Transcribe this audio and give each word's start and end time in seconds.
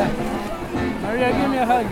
Maria, 0.00 1.30
give 1.32 1.50
me 1.50 1.58
a 1.58 1.66
hug. 1.66 1.86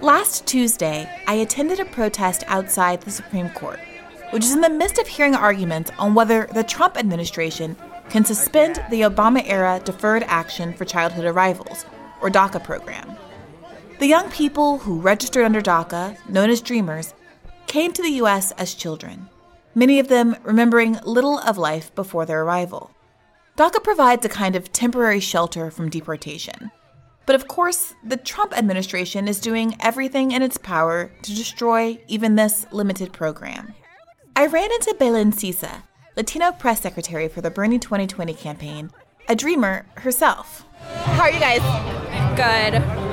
Last 0.00 0.46
Tuesday, 0.46 1.08
I 1.26 1.34
attended 1.34 1.80
a 1.80 1.84
protest 1.86 2.44
outside 2.46 3.00
the 3.00 3.10
Supreme 3.10 3.50
Court, 3.50 3.80
which 4.30 4.44
is 4.44 4.52
in 4.52 4.60
the 4.60 4.70
midst 4.70 4.98
of 4.98 5.08
hearing 5.08 5.34
arguments 5.34 5.90
on 5.98 6.14
whether 6.14 6.48
the 6.54 6.62
Trump 6.62 6.96
administration 6.96 7.76
can 8.10 8.24
suspend 8.24 8.76
the 8.90 9.00
Obama 9.02 9.42
era 9.44 9.80
Deferred 9.84 10.22
Action 10.28 10.72
for 10.74 10.84
Childhood 10.84 11.24
Arrivals, 11.24 11.84
or 12.20 12.30
DACA 12.30 12.62
program. 12.62 13.16
The 14.02 14.08
young 14.08 14.32
people 14.32 14.78
who 14.78 15.00
registered 15.00 15.44
under 15.44 15.60
DACA, 15.60 16.28
known 16.28 16.50
as 16.50 16.60
Dreamers, 16.60 17.14
came 17.68 17.92
to 17.92 18.02
the 18.02 18.16
U.S. 18.22 18.50
as 18.58 18.74
children, 18.74 19.28
many 19.76 20.00
of 20.00 20.08
them 20.08 20.34
remembering 20.42 20.98
little 21.04 21.38
of 21.38 21.56
life 21.56 21.94
before 21.94 22.26
their 22.26 22.42
arrival. 22.42 22.90
DACA 23.56 23.80
provides 23.84 24.26
a 24.26 24.28
kind 24.28 24.56
of 24.56 24.72
temporary 24.72 25.20
shelter 25.20 25.70
from 25.70 25.88
deportation. 25.88 26.72
But 27.26 27.36
of 27.36 27.46
course, 27.46 27.94
the 28.02 28.16
Trump 28.16 28.58
administration 28.58 29.28
is 29.28 29.38
doing 29.38 29.76
everything 29.78 30.32
in 30.32 30.42
its 30.42 30.58
power 30.58 31.12
to 31.22 31.36
destroy 31.36 32.02
even 32.08 32.34
this 32.34 32.66
limited 32.72 33.12
program. 33.12 33.72
I 34.34 34.46
ran 34.46 34.72
into 34.72 34.96
Belen 34.98 35.30
Sisa, 35.30 35.84
Latino 36.16 36.50
press 36.50 36.80
secretary 36.80 37.28
for 37.28 37.40
the 37.40 37.52
Bernie 37.52 37.78
2020 37.78 38.34
campaign, 38.34 38.90
a 39.28 39.36
dreamer 39.36 39.86
herself. 39.98 40.64
How 41.04 41.22
are 41.22 41.30
you 41.30 41.38
guys? 41.38 41.60
Good. 42.36 43.11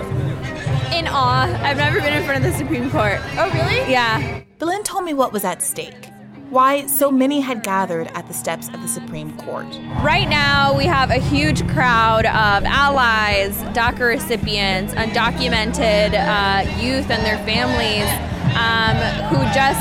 In 0.93 1.07
awe. 1.07 1.45
I've 1.61 1.77
never 1.77 2.01
been 2.01 2.13
in 2.13 2.23
front 2.23 2.43
of 2.43 2.51
the 2.51 2.57
Supreme 2.57 2.89
Court. 2.89 3.19
Oh, 3.37 3.49
really? 3.53 3.89
Yeah. 3.91 4.41
Belen 4.57 4.83
told 4.83 5.05
me 5.05 5.13
what 5.13 5.31
was 5.31 5.45
at 5.45 5.61
stake, 5.61 6.07
why 6.49 6.85
so 6.87 7.11
many 7.11 7.39
had 7.39 7.63
gathered 7.63 8.07
at 8.15 8.27
the 8.27 8.33
steps 8.33 8.67
of 8.69 8.81
the 8.81 8.87
Supreme 8.87 9.37
Court. 9.37 9.67
Right 10.01 10.27
now, 10.27 10.75
we 10.75 10.85
have 10.85 11.11
a 11.11 11.19
huge 11.19 11.65
crowd 11.69 12.25
of 12.25 12.65
allies, 12.65 13.55
DACA 13.73 13.99
recipients, 13.99 14.93
undocumented 14.95 16.13
uh, 16.13 16.61
youth 16.81 17.09
and 17.09 17.23
their 17.25 17.37
families 17.45 18.09
um, 18.57 18.97
who 19.29 19.37
just 19.53 19.79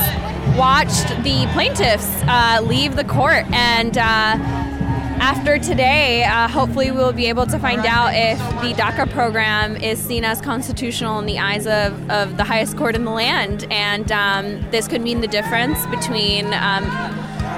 watched 0.56 1.08
the 1.24 1.48
plaintiffs 1.52 2.08
uh, 2.24 2.60
leave 2.62 2.96
the 2.96 3.04
court. 3.04 3.46
And 3.50 3.96
uh, 3.98 4.36
after 5.20 5.58
today, 5.58 6.24
uh, 6.24 6.48
hopefully, 6.48 6.90
we'll 6.90 7.12
be 7.12 7.26
able 7.26 7.46
to 7.46 7.58
find 7.58 7.84
out 7.84 8.14
if 8.14 8.38
the 8.62 8.72
DACA 8.74 9.10
program 9.10 9.76
is 9.76 9.98
seen 9.98 10.24
as 10.24 10.40
constitutional 10.40 11.18
in 11.18 11.26
the 11.26 11.38
eyes 11.38 11.66
of, 11.66 12.10
of 12.10 12.36
the 12.36 12.44
highest 12.44 12.76
court 12.76 12.94
in 12.94 13.04
the 13.04 13.10
land. 13.10 13.66
And 13.70 14.10
um, 14.12 14.70
this 14.70 14.88
could 14.88 15.02
mean 15.02 15.20
the 15.20 15.26
difference 15.26 15.84
between 15.86 16.46
um, 16.54 16.84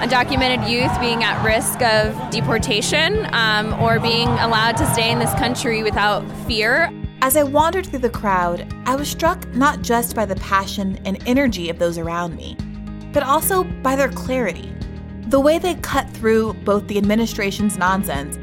undocumented 0.01 0.69
youth 0.69 0.99
being 1.01 1.23
at 1.23 1.43
risk 1.45 1.83
of 1.83 2.31
deportation 2.31 3.27
um, 3.35 3.75
or 3.83 4.01
being 4.01 4.29
allowed 4.29 4.77
to 4.79 4.87
stay 4.93 5.11
in 5.11 5.19
this 5.19 5.33
country 5.35 5.83
without 5.83 6.23
fear. 6.47 6.91
As 7.23 7.37
I 7.37 7.43
wandered 7.43 7.87
through 7.87 7.99
the 7.99 8.11
crowd, 8.11 8.67
I 8.87 8.97
was 8.97 9.09
struck 9.09 9.47
not 9.49 9.83
just 9.83 10.17
by 10.17 10.25
the 10.25 10.37
passion 10.37 10.99
and 11.05 11.23
energy 11.29 11.69
of 11.69 11.79
those 11.79 11.99
around 11.99 12.35
me, 12.35 12.57
but 13.13 13.23
also 13.23 13.65
by 13.65 13.95
their 13.95 14.09
clarity. 14.09 14.73
The 15.31 15.39
way 15.39 15.59
they 15.61 15.77
cut 15.77 16.11
through 16.11 16.55
both 16.65 16.89
the 16.89 16.99
administration's 16.99 17.79
nonsense 17.79 18.35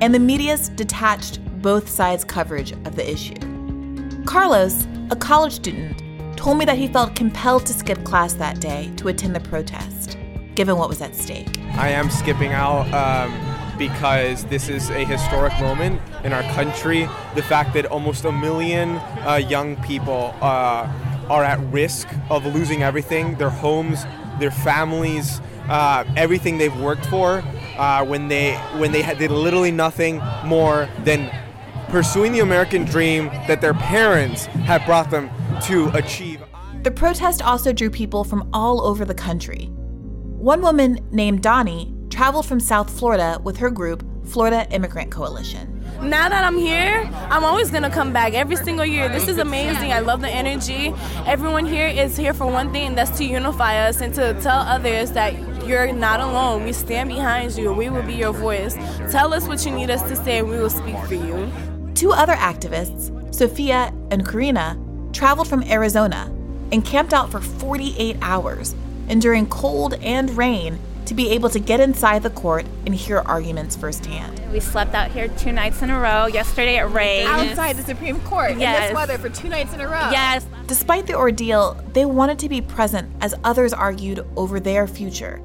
and 0.00 0.14
the 0.14 0.18
media's 0.18 0.70
detached 0.70 1.38
both 1.60 1.86
sides 1.86 2.24
coverage 2.24 2.72
of 2.72 2.96
the 2.96 3.06
issue. 3.12 3.34
Carlos, 4.24 4.86
a 5.10 5.16
college 5.16 5.52
student, 5.52 6.02
told 6.38 6.56
me 6.56 6.64
that 6.64 6.78
he 6.78 6.88
felt 6.88 7.14
compelled 7.14 7.66
to 7.66 7.74
skip 7.74 8.02
class 8.04 8.32
that 8.32 8.58
day 8.58 8.90
to 8.96 9.08
attend 9.08 9.36
the 9.36 9.40
protest, 9.40 10.16
given 10.54 10.78
what 10.78 10.88
was 10.88 11.02
at 11.02 11.14
stake. 11.14 11.58
I 11.74 11.90
am 11.90 12.08
skipping 12.08 12.52
out 12.52 12.90
um, 12.94 13.76
because 13.76 14.46
this 14.46 14.70
is 14.70 14.88
a 14.88 15.04
historic 15.04 15.52
moment 15.60 16.00
in 16.24 16.32
our 16.32 16.42
country. 16.54 17.06
The 17.34 17.42
fact 17.42 17.74
that 17.74 17.84
almost 17.84 18.24
a 18.24 18.32
million 18.32 18.96
uh, 19.26 19.42
young 19.46 19.76
people 19.82 20.34
uh, 20.40 20.90
are 21.28 21.44
at 21.44 21.60
risk 21.70 22.08
of 22.30 22.46
losing 22.46 22.82
everything 22.82 23.34
their 23.34 23.50
homes, 23.50 24.06
their 24.38 24.50
families, 24.50 25.42
uh, 25.70 26.04
everything 26.16 26.58
they've 26.58 26.78
worked 26.80 27.06
for 27.06 27.42
uh, 27.78 28.04
when 28.04 28.28
they 28.28 28.54
when 28.76 28.92
they 28.92 29.02
had, 29.02 29.18
did 29.18 29.30
literally 29.30 29.70
nothing 29.70 30.20
more 30.44 30.88
than 31.04 31.30
pursuing 31.88 32.32
the 32.32 32.40
American 32.40 32.84
dream 32.84 33.26
that 33.46 33.60
their 33.60 33.74
parents 33.74 34.46
had 34.46 34.84
brought 34.84 35.10
them 35.10 35.30
to 35.62 35.88
achieve. 35.96 36.42
The 36.82 36.90
protest 36.90 37.42
also 37.42 37.72
drew 37.72 37.90
people 37.90 38.24
from 38.24 38.48
all 38.52 38.82
over 38.82 39.04
the 39.04 39.14
country. 39.14 39.66
One 39.66 40.62
woman 40.62 40.98
named 41.10 41.42
Donnie 41.42 41.94
traveled 42.10 42.46
from 42.46 42.60
South 42.60 42.90
Florida 42.90 43.40
with 43.42 43.56
her 43.58 43.70
group, 43.70 44.04
Florida 44.24 44.66
Immigrant 44.70 45.10
Coalition. 45.10 45.76
Now 46.02 46.28
that 46.28 46.44
I'm 46.44 46.56
here, 46.56 47.08
I'm 47.28 47.44
always 47.44 47.70
gonna 47.70 47.90
come 47.90 48.12
back 48.12 48.32
every 48.32 48.56
single 48.56 48.86
year. 48.86 49.08
This 49.08 49.28
is 49.28 49.38
amazing. 49.38 49.92
I 49.92 50.00
love 50.00 50.20
the 50.22 50.30
energy. 50.30 50.94
Everyone 51.26 51.66
here 51.66 51.88
is 51.88 52.16
here 52.16 52.32
for 52.32 52.46
one 52.46 52.72
thing, 52.72 52.88
and 52.88 52.98
that's 52.98 53.16
to 53.18 53.24
unify 53.24 53.86
us 53.86 54.00
and 54.00 54.14
to 54.14 54.32
tell 54.40 54.60
others 54.60 55.10
that 55.12 55.34
you're 55.70 55.92
not 55.92 56.18
alone. 56.18 56.64
We 56.64 56.72
stand 56.72 57.08
behind 57.08 57.56
you. 57.56 57.68
and 57.68 57.78
We 57.78 57.88
will 57.88 58.02
be 58.02 58.14
your 58.14 58.32
voice. 58.32 58.74
Tell 59.12 59.32
us 59.32 59.46
what 59.46 59.64
you 59.64 59.70
need 59.70 59.88
us 59.88 60.02
to 60.02 60.16
say, 60.16 60.40
and 60.40 60.48
we 60.48 60.58
will 60.58 60.68
speak 60.68 60.98
for 61.06 61.14
you. 61.14 61.50
Two 61.94 62.10
other 62.12 62.34
activists, 62.34 63.32
Sophia 63.32 63.94
and 64.10 64.26
Karina, 64.26 64.76
traveled 65.12 65.48
from 65.48 65.62
Arizona 65.62 66.26
and 66.72 66.84
camped 66.84 67.14
out 67.14 67.30
for 67.30 67.40
48 67.40 68.16
hours, 68.20 68.74
enduring 69.08 69.46
cold 69.48 69.94
and 69.94 70.36
rain 70.36 70.80
to 71.06 71.14
be 71.14 71.30
able 71.30 71.48
to 71.50 71.58
get 71.58 71.80
inside 71.80 72.22
the 72.22 72.30
court 72.30 72.64
and 72.86 72.94
hear 72.94 73.18
arguments 73.18 73.76
firsthand. 73.76 74.40
We 74.52 74.60
slept 74.60 74.94
out 74.94 75.10
here 75.10 75.28
two 75.28 75.52
nights 75.52 75.82
in 75.82 75.90
a 75.90 75.98
row. 75.98 76.26
Yesterday 76.26 76.78
it 76.78 76.84
rained. 76.84 77.28
Outside 77.28 77.76
the 77.76 77.82
Supreme 77.82 78.20
Court 78.20 78.56
yes. 78.56 78.76
in 78.76 78.82
this 78.88 78.94
weather 78.94 79.18
for 79.18 79.28
two 79.28 79.48
nights 79.48 79.72
in 79.72 79.80
a 79.80 79.88
row. 79.88 80.10
Yes. 80.10 80.46
Despite 80.66 81.08
the 81.08 81.14
ordeal, 81.14 81.74
they 81.92 82.04
wanted 82.04 82.38
to 82.40 82.48
be 82.48 82.60
present 82.60 83.10
as 83.20 83.34
others 83.42 83.72
argued 83.72 84.24
over 84.36 84.60
their 84.60 84.86
future, 84.86 85.40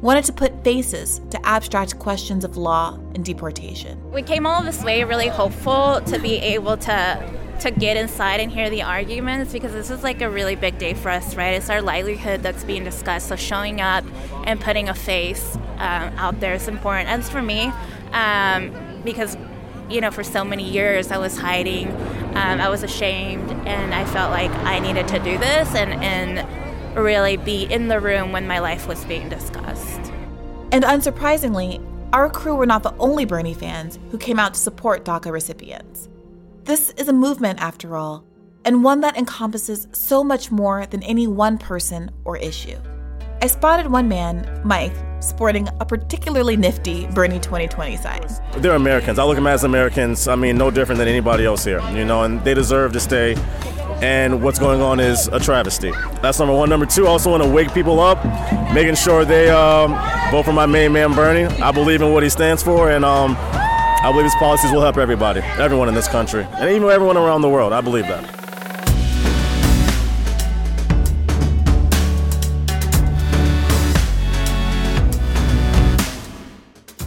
wanted 0.00 0.24
to 0.24 0.32
put 0.32 0.64
faces 0.64 1.20
to 1.30 1.46
abstract 1.46 1.98
questions 1.98 2.44
of 2.44 2.56
law 2.56 2.94
and 3.14 3.24
deportation. 3.24 3.98
We 4.12 4.22
came 4.22 4.46
all 4.46 4.62
this 4.62 4.82
way 4.82 5.04
really 5.04 5.28
hopeful 5.28 6.00
to 6.02 6.18
be 6.18 6.36
able 6.36 6.76
to 6.78 7.40
to 7.60 7.70
get 7.70 7.98
inside 7.98 8.40
and 8.40 8.50
hear 8.50 8.70
the 8.70 8.82
arguments 8.82 9.52
because 9.52 9.72
this 9.72 9.90
is 9.90 10.02
like 10.02 10.22
a 10.22 10.30
really 10.30 10.56
big 10.56 10.78
day 10.78 10.94
for 10.94 11.10
us, 11.10 11.34
right? 11.36 11.50
It's 11.50 11.68
our 11.68 11.82
livelihood 11.82 12.42
that's 12.42 12.64
being 12.64 12.84
discussed. 12.84 13.28
So 13.28 13.36
showing 13.36 13.82
up 13.82 14.02
and 14.46 14.58
putting 14.58 14.88
a 14.88 14.94
face 14.94 15.56
um, 15.76 16.10
out 16.16 16.40
there 16.40 16.54
is 16.54 16.68
important. 16.68 17.10
As 17.10 17.28
for 17.28 17.42
me, 17.42 17.70
um, 18.12 18.72
because 19.04 19.36
you 19.90 20.00
know, 20.00 20.10
for 20.10 20.24
so 20.24 20.44
many 20.44 20.68
years 20.70 21.10
I 21.10 21.18
was 21.18 21.36
hiding, 21.36 21.88
um, 22.34 22.60
I 22.60 22.68
was 22.68 22.82
ashamed, 22.82 23.50
and 23.66 23.92
I 23.92 24.04
felt 24.06 24.30
like 24.30 24.50
I 24.64 24.78
needed 24.78 25.08
to 25.08 25.18
do 25.18 25.36
this 25.36 25.74
and 25.74 25.92
and 26.02 26.96
really 26.96 27.36
be 27.36 27.64
in 27.64 27.88
the 27.88 28.00
room 28.00 28.32
when 28.32 28.46
my 28.46 28.58
life 28.58 28.86
was 28.86 29.04
being 29.04 29.28
discussed. 29.28 29.59
And 30.72 30.84
unsurprisingly, 30.84 31.84
our 32.12 32.30
crew 32.30 32.54
were 32.54 32.66
not 32.66 32.82
the 32.82 32.94
only 32.98 33.24
Bernie 33.24 33.54
fans 33.54 33.98
who 34.10 34.18
came 34.18 34.38
out 34.38 34.54
to 34.54 34.60
support 34.60 35.04
DACA 35.04 35.32
recipients. 35.32 36.08
This 36.64 36.90
is 36.90 37.08
a 37.08 37.12
movement, 37.12 37.60
after 37.60 37.96
all, 37.96 38.24
and 38.64 38.84
one 38.84 39.00
that 39.00 39.16
encompasses 39.16 39.88
so 39.92 40.22
much 40.22 40.52
more 40.52 40.86
than 40.86 41.02
any 41.02 41.26
one 41.26 41.58
person 41.58 42.10
or 42.24 42.36
issue. 42.36 42.76
I 43.42 43.46
spotted 43.48 43.90
one 43.90 44.06
man, 44.06 44.60
Mike, 44.64 44.92
sporting 45.20 45.66
a 45.80 45.84
particularly 45.84 46.56
nifty 46.56 47.06
Bernie 47.08 47.40
2020 47.40 47.96
sign. 47.96 48.20
They're 48.58 48.74
Americans. 48.74 49.18
I 49.18 49.24
look 49.24 49.34
at 49.34 49.36
them 49.36 49.46
as 49.46 49.64
Americans. 49.64 50.28
I 50.28 50.36
mean, 50.36 50.56
no 50.56 50.70
different 50.70 50.98
than 50.98 51.08
anybody 51.08 51.44
else 51.46 51.64
here, 51.64 51.80
you 51.90 52.04
know, 52.04 52.22
and 52.22 52.44
they 52.44 52.54
deserve 52.54 52.92
to 52.92 53.00
stay. 53.00 53.34
And 54.02 54.42
what's 54.42 54.58
going 54.58 54.80
on 54.80 54.98
is 54.98 55.28
a 55.28 55.38
travesty. 55.38 55.90
That's 56.22 56.38
number 56.38 56.54
one. 56.54 56.70
Number 56.70 56.86
two, 56.86 57.06
I 57.06 57.10
also 57.10 57.30
want 57.30 57.42
to 57.42 57.48
wake 57.48 57.74
people 57.74 58.00
up, 58.00 58.24
making 58.72 58.94
sure 58.94 59.26
they 59.26 59.50
um, 59.50 59.90
vote 60.30 60.44
for 60.44 60.54
my 60.54 60.64
main 60.64 60.92
man, 60.92 61.14
Bernie. 61.14 61.44
I 61.62 61.70
believe 61.70 62.00
in 62.00 62.10
what 62.14 62.22
he 62.22 62.30
stands 62.30 62.62
for, 62.62 62.90
and 62.90 63.04
um, 63.04 63.36
I 63.38 64.08
believe 64.10 64.24
his 64.24 64.34
policies 64.36 64.72
will 64.72 64.80
help 64.80 64.96
everybody, 64.96 65.40
everyone 65.58 65.88
in 65.88 65.94
this 65.94 66.08
country, 66.08 66.44
and 66.44 66.70
even 66.70 66.88
everyone 66.88 67.18
around 67.18 67.42
the 67.42 67.50
world. 67.50 67.74
I 67.74 67.82
believe 67.82 68.06
that. 68.06 68.24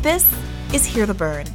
This 0.04 0.32
is 0.74 0.86
Hear 0.86 1.08
the 1.08 1.16
Burn, 1.16 1.48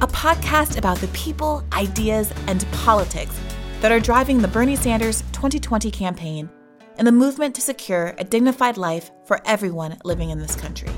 a 0.00 0.08
podcast 0.08 0.76
about 0.76 0.98
the 0.98 1.08
people, 1.08 1.62
ideas, 1.72 2.32
and 2.48 2.66
politics 2.72 3.38
that 3.80 3.90
are 3.90 4.00
driving 4.00 4.42
the 4.42 4.48
Bernie 4.48 4.76
Sanders 4.76 5.22
2020 5.32 5.90
campaign 5.90 6.50
and 6.98 7.06
the 7.06 7.12
movement 7.12 7.54
to 7.54 7.62
secure 7.62 8.14
a 8.18 8.24
dignified 8.24 8.76
life 8.76 9.10
for 9.24 9.40
everyone 9.46 9.96
living 10.04 10.28
in 10.28 10.38
this 10.38 10.54
country. 10.54 10.92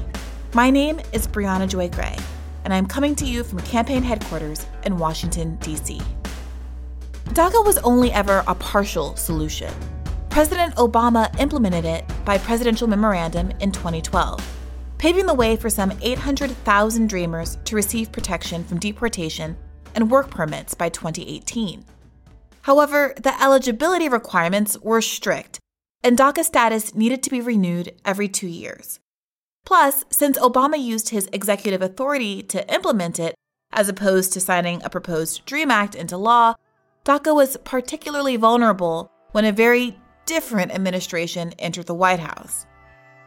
My 0.52 0.68
name 0.68 1.00
is 1.12 1.28
Briahna 1.28 1.68
Joy 1.68 1.88
Gray, 1.90 2.16
and 2.64 2.74
I'm 2.74 2.86
coming 2.86 3.14
to 3.16 3.24
you 3.24 3.44
from 3.44 3.60
campaign 3.60 4.02
headquarters 4.02 4.66
in 4.84 4.98
Washington, 4.98 5.56
D.C. 5.56 6.00
DACA 7.26 7.64
was 7.64 7.78
only 7.78 8.10
ever 8.10 8.42
a 8.48 8.54
partial 8.56 9.14
solution. 9.14 9.72
President 10.28 10.74
Obama 10.74 11.32
implemented 11.38 11.84
it 11.84 12.04
by 12.24 12.36
presidential 12.36 12.88
memorandum 12.88 13.52
in 13.60 13.70
2012, 13.70 14.44
paving 14.98 15.26
the 15.26 15.34
way 15.34 15.54
for 15.54 15.70
some 15.70 15.92
800,000 16.02 17.06
Dreamers 17.06 17.58
to 17.64 17.76
receive 17.76 18.10
protection 18.10 18.64
from 18.64 18.80
deportation 18.80 19.56
and 19.94 20.10
work 20.10 20.30
permits 20.30 20.74
by 20.74 20.88
2018. 20.88 21.84
However, 22.62 23.14
the 23.20 23.40
eligibility 23.42 24.08
requirements 24.08 24.78
were 24.80 25.02
strict, 25.02 25.58
and 26.02 26.16
DACA 26.16 26.44
status 26.44 26.94
needed 26.94 27.22
to 27.22 27.30
be 27.30 27.40
renewed 27.40 27.94
every 28.04 28.28
two 28.28 28.48
years. 28.48 28.98
Plus, 29.64 30.04
since 30.10 30.38
Obama 30.38 30.80
used 30.80 31.10
his 31.10 31.28
executive 31.32 31.82
authority 31.82 32.42
to 32.44 32.72
implement 32.72 33.18
it, 33.18 33.34
as 33.72 33.88
opposed 33.88 34.32
to 34.32 34.40
signing 34.40 34.82
a 34.82 34.90
proposed 34.90 35.44
DREAM 35.44 35.70
Act 35.70 35.94
into 35.94 36.16
law, 36.16 36.54
DACA 37.04 37.34
was 37.34 37.56
particularly 37.64 38.36
vulnerable 38.36 39.10
when 39.32 39.44
a 39.44 39.52
very 39.52 39.98
different 40.26 40.72
administration 40.72 41.52
entered 41.58 41.86
the 41.86 41.94
White 41.94 42.20
House. 42.20 42.66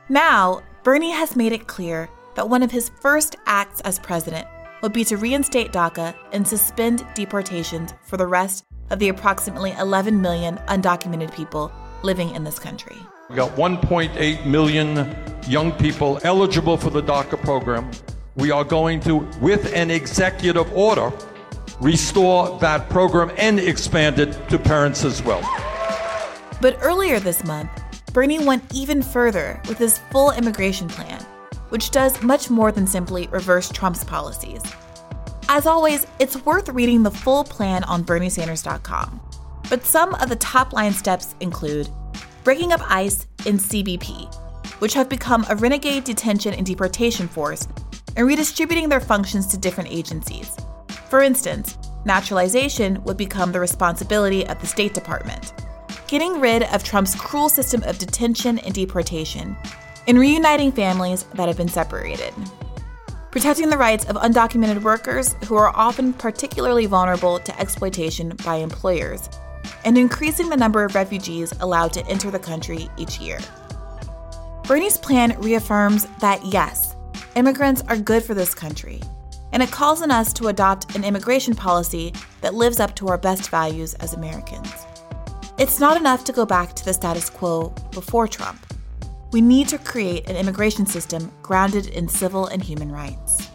Now, 0.07 0.61
Bernie 0.83 1.11
has 1.11 1.35
made 1.35 1.51
it 1.51 1.67
clear 1.67 2.09
that 2.35 2.49
one 2.49 2.63
of 2.63 2.71
his 2.71 2.91
first 3.01 3.35
acts 3.45 3.81
as 3.81 3.99
president 3.99 4.47
would 4.81 4.93
be 4.93 5.03
to 5.05 5.17
reinstate 5.17 5.73
DACA 5.73 6.13
and 6.31 6.47
suspend 6.47 7.05
deportations 7.15 7.93
for 8.03 8.17
the 8.17 8.27
rest 8.27 8.63
of 8.89 8.99
the 8.99 9.09
approximately 9.09 9.71
11 9.79 10.21
million 10.21 10.57
undocumented 10.67 11.33
people 11.33 11.71
living 12.03 12.33
in 12.35 12.43
this 12.43 12.59
country. 12.59 12.97
We 13.29 13.35
got 13.35 13.55
1.8 13.55 14.45
million 14.45 15.15
young 15.47 15.71
people 15.71 16.19
eligible 16.23 16.77
for 16.77 16.89
the 16.89 17.01
DACA 17.01 17.41
program. 17.41 17.89
We 18.35 18.51
are 18.51 18.63
going 18.63 18.99
to, 19.01 19.17
with 19.41 19.73
an 19.73 19.89
executive 19.89 20.71
order, 20.73 21.11
restore 21.79 22.59
that 22.59 22.89
program 22.89 23.31
and 23.37 23.59
expand 23.59 24.19
it 24.19 24.49
to 24.49 24.59
parents 24.59 25.03
as 25.03 25.23
well. 25.23 25.41
But 26.61 26.77
earlier 26.81 27.19
this 27.19 27.43
month, 27.43 27.71
Bernie 28.13 28.39
went 28.39 28.63
even 28.73 29.01
further 29.01 29.61
with 29.67 29.77
his 29.77 29.97
full 30.11 30.31
immigration 30.31 30.87
plan, 30.87 31.21
which 31.69 31.91
does 31.91 32.21
much 32.21 32.49
more 32.49 32.71
than 32.71 32.87
simply 32.87 33.27
reverse 33.27 33.69
Trump's 33.69 34.03
policies. 34.03 34.61
As 35.47 35.67
always, 35.67 36.07
it's 36.19 36.43
worth 36.43 36.69
reading 36.69 37.03
the 37.03 37.11
full 37.11 37.43
plan 37.43 37.83
on 37.83 38.03
BernieSanders.com. 38.03 39.21
But 39.69 39.85
some 39.85 40.15
of 40.15 40.29
the 40.29 40.35
top 40.37 40.73
line 40.73 40.93
steps 40.93 41.35
include 41.39 41.89
breaking 42.43 42.71
up 42.71 42.81
ICE 42.91 43.27
and 43.45 43.59
CBP, 43.59 44.33
which 44.79 44.93
have 44.95 45.07
become 45.07 45.45
a 45.49 45.55
renegade 45.55 46.03
detention 46.03 46.53
and 46.53 46.65
deportation 46.65 47.27
force, 47.27 47.67
and 48.15 48.25
redistributing 48.25 48.89
their 48.89 48.99
functions 48.99 49.45
to 49.47 49.57
different 49.57 49.91
agencies. 49.91 50.55
For 51.09 51.21
instance, 51.21 51.77
naturalization 52.05 53.03
would 53.03 53.17
become 53.17 53.51
the 53.51 53.59
responsibility 53.59 54.47
of 54.47 54.59
the 54.59 54.67
State 54.67 54.93
Department. 54.93 55.53
Getting 56.07 56.39
rid 56.39 56.63
of 56.63 56.83
Trump's 56.83 57.15
cruel 57.15 57.49
system 57.49 57.83
of 57.83 57.97
detention 57.99 58.59
and 58.59 58.73
deportation, 58.73 59.55
and 60.07 60.19
reuniting 60.19 60.71
families 60.71 61.23
that 61.33 61.47
have 61.47 61.57
been 61.57 61.67
separated. 61.67 62.33
Protecting 63.35 63.69
the 63.69 63.77
rights 63.77 64.05
of 64.05 64.15
undocumented 64.15 64.81
workers 64.81 65.35
who 65.45 65.55
are 65.55 65.75
often 65.75 66.13
particularly 66.13 66.85
vulnerable 66.85 67.37
to 67.39 67.59
exploitation 67.59 68.29
by 68.45 68.55
employers, 68.55 69.29
and 69.83 69.97
increasing 69.97 70.47
the 70.47 70.55
number 70.55 70.85
of 70.85 70.95
refugees 70.95 71.51
allowed 71.59 71.91
to 71.91 72.07
enter 72.07 72.31
the 72.31 72.39
country 72.39 72.89
each 72.95 73.19
year. 73.19 73.37
Bernie's 74.65 74.97
plan 74.97 75.37
reaffirms 75.41 76.05
that 76.21 76.45
yes, 76.45 76.95
immigrants 77.35 77.83
are 77.89 77.97
good 77.97 78.23
for 78.23 78.33
this 78.33 78.55
country, 78.55 79.01
and 79.51 79.61
it 79.61 79.69
calls 79.69 80.01
on 80.01 80.11
us 80.11 80.31
to 80.31 80.47
adopt 80.47 80.95
an 80.95 81.03
immigration 81.03 81.53
policy 81.53 82.13
that 82.39 82.53
lives 82.53 82.79
up 82.79 82.95
to 82.95 83.09
our 83.09 83.17
best 83.17 83.49
values 83.49 83.95
as 83.95 84.13
Americans. 84.13 84.71
It's 85.57 85.81
not 85.81 85.97
enough 85.97 86.23
to 86.23 86.31
go 86.31 86.45
back 86.45 86.73
to 86.75 86.85
the 86.85 86.93
status 86.93 87.29
quo 87.29 87.73
before 87.91 88.29
Trump. 88.29 88.65
We 89.35 89.41
need 89.41 89.67
to 89.67 89.77
create 89.77 90.29
an 90.29 90.37
immigration 90.37 90.85
system 90.85 91.29
grounded 91.41 91.87
in 91.87 92.07
civil 92.07 92.47
and 92.47 92.63
human 92.63 92.89
rights. 92.89 93.49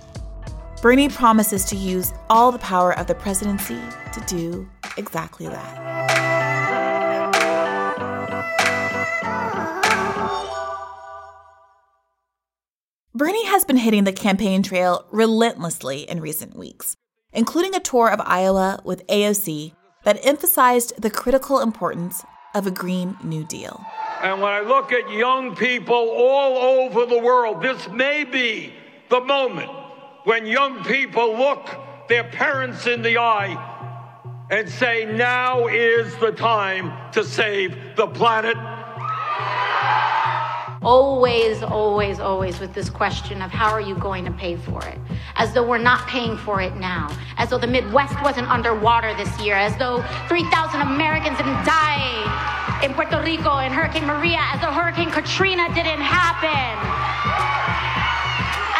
Bernie 0.82 1.08
promises 1.08 1.64
to 1.70 1.74
use 1.74 2.12
all 2.28 2.52
the 2.52 2.58
power 2.58 2.92
of 2.98 3.06
the 3.06 3.14
presidency 3.14 3.80
to 4.12 4.20
do 4.26 4.68
exactly 4.98 5.48
that. 5.48 5.80
Bernie 13.14 13.46
has 13.46 13.64
been 13.64 13.78
hitting 13.78 14.04
the 14.04 14.12
campaign 14.12 14.62
trail 14.62 15.06
relentlessly 15.10 16.02
in 16.02 16.20
recent 16.20 16.54
weeks, 16.54 16.94
including 17.32 17.74
a 17.74 17.80
tour 17.80 18.10
of 18.10 18.20
Iowa 18.20 18.82
with 18.84 19.06
AOC 19.06 19.72
that 20.04 20.20
emphasized 20.26 21.00
the 21.00 21.08
critical 21.08 21.58
importance 21.58 22.22
of 22.54 22.66
a 22.66 22.70
Green 22.70 23.16
New 23.24 23.44
Deal. 23.44 23.82
And 24.22 24.42
when 24.42 24.52
I 24.52 24.60
look 24.60 24.92
at 24.92 25.10
young 25.10 25.56
people 25.56 25.94
all 25.94 26.58
over 26.58 27.06
the 27.06 27.18
world, 27.18 27.62
this 27.62 27.88
may 27.88 28.24
be 28.24 28.72
the 29.08 29.20
moment 29.20 29.70
when 30.24 30.46
young 30.46 30.84
people 30.84 31.36
look 31.36 31.68
their 32.08 32.24
parents 32.24 32.86
in 32.86 33.00
the 33.02 33.18
eye 33.18 33.56
and 34.50 34.68
say, 34.68 35.06
now 35.06 35.68
is 35.68 36.14
the 36.16 36.32
time 36.32 36.92
to 37.12 37.24
save 37.24 37.76
the 37.96 38.06
planet 38.06 38.56
always, 40.82 41.62
always, 41.62 42.20
always 42.20 42.58
with 42.58 42.72
this 42.74 42.88
question 42.88 43.42
of 43.42 43.50
how 43.50 43.70
are 43.70 43.80
you 43.80 43.94
going 43.96 44.24
to 44.24 44.30
pay 44.32 44.56
for 44.56 44.82
it? 44.86 44.98
As 45.36 45.52
though 45.52 45.66
we're 45.66 45.78
not 45.78 46.06
paying 46.08 46.36
for 46.38 46.60
it 46.60 46.74
now. 46.76 47.14
As 47.36 47.50
though 47.50 47.58
the 47.58 47.66
Midwest 47.66 48.20
wasn't 48.22 48.48
underwater 48.48 49.14
this 49.14 49.40
year. 49.40 49.54
As 49.54 49.76
though 49.76 50.02
3,000 50.28 50.80
Americans 50.80 51.36
didn't 51.36 51.64
die 51.64 52.59
in 52.82 52.94
Puerto 52.94 53.20
Rico 53.22 53.58
in 53.58 53.72
Hurricane 53.72 54.06
Maria. 54.06 54.40
As 54.52 54.60
though 54.60 54.72
Hurricane 54.72 55.10
Katrina 55.10 55.68
didn't 55.74 56.00
happen. 56.00 56.72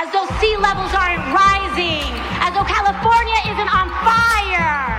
As 0.00 0.08
though 0.12 0.26
sea 0.40 0.56
levels 0.56 0.92
aren't 0.96 1.20
rising. 1.32 2.08
As 2.40 2.54
though 2.54 2.64
California 2.64 3.36
isn't 3.52 3.70
on 3.74 3.88
fire. 4.00 4.96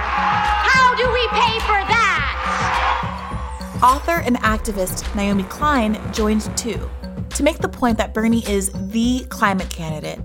How 0.70 0.94
do 0.96 1.06
we 1.12 1.28
pay 1.34 1.58
for 1.66 1.82
that? 1.90 3.80
Author 3.84 4.22
and 4.22 4.38
activist 4.38 5.14
Naomi 5.16 5.44
Klein 5.44 6.00
joined 6.14 6.56
too 6.56 6.90
to 7.32 7.44
make 7.44 7.58
the 7.58 7.70
point 7.70 7.98
that 7.98 8.14
Bernie 8.14 8.48
is 8.48 8.72
the 8.92 9.26
climate 9.30 9.70
candidate, 9.70 10.20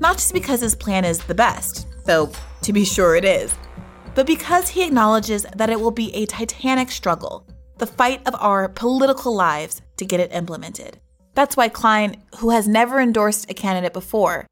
not 0.00 0.16
just 0.16 0.32
because 0.32 0.60
his 0.60 0.74
plan 0.74 1.04
is 1.04 1.18
the 1.18 1.34
best, 1.34 1.86
though 2.06 2.30
to 2.62 2.72
be 2.72 2.84
sure 2.84 3.14
it 3.14 3.24
is, 3.24 3.54
but 4.14 4.26
because 4.26 4.68
he 4.70 4.84
acknowledges 4.84 5.44
that 5.56 5.68
it 5.68 5.78
will 5.80 5.90
be 5.90 6.14
a 6.14 6.24
titanic 6.26 6.90
struggle, 6.90 7.44
the 7.78 7.86
fight 7.86 8.26
of 8.26 8.34
our 8.38 8.68
political 8.68 9.34
lives 9.34 9.82
to 9.96 10.04
get 10.04 10.20
it 10.20 10.32
implemented. 10.32 10.98
That's 11.34 11.56
why 11.56 11.68
Klein, 11.68 12.22
who 12.38 12.50
has 12.50 12.68
never 12.68 13.00
endorsed 13.00 13.50
a 13.50 13.54
candidate 13.54 13.92
before, 13.92 14.46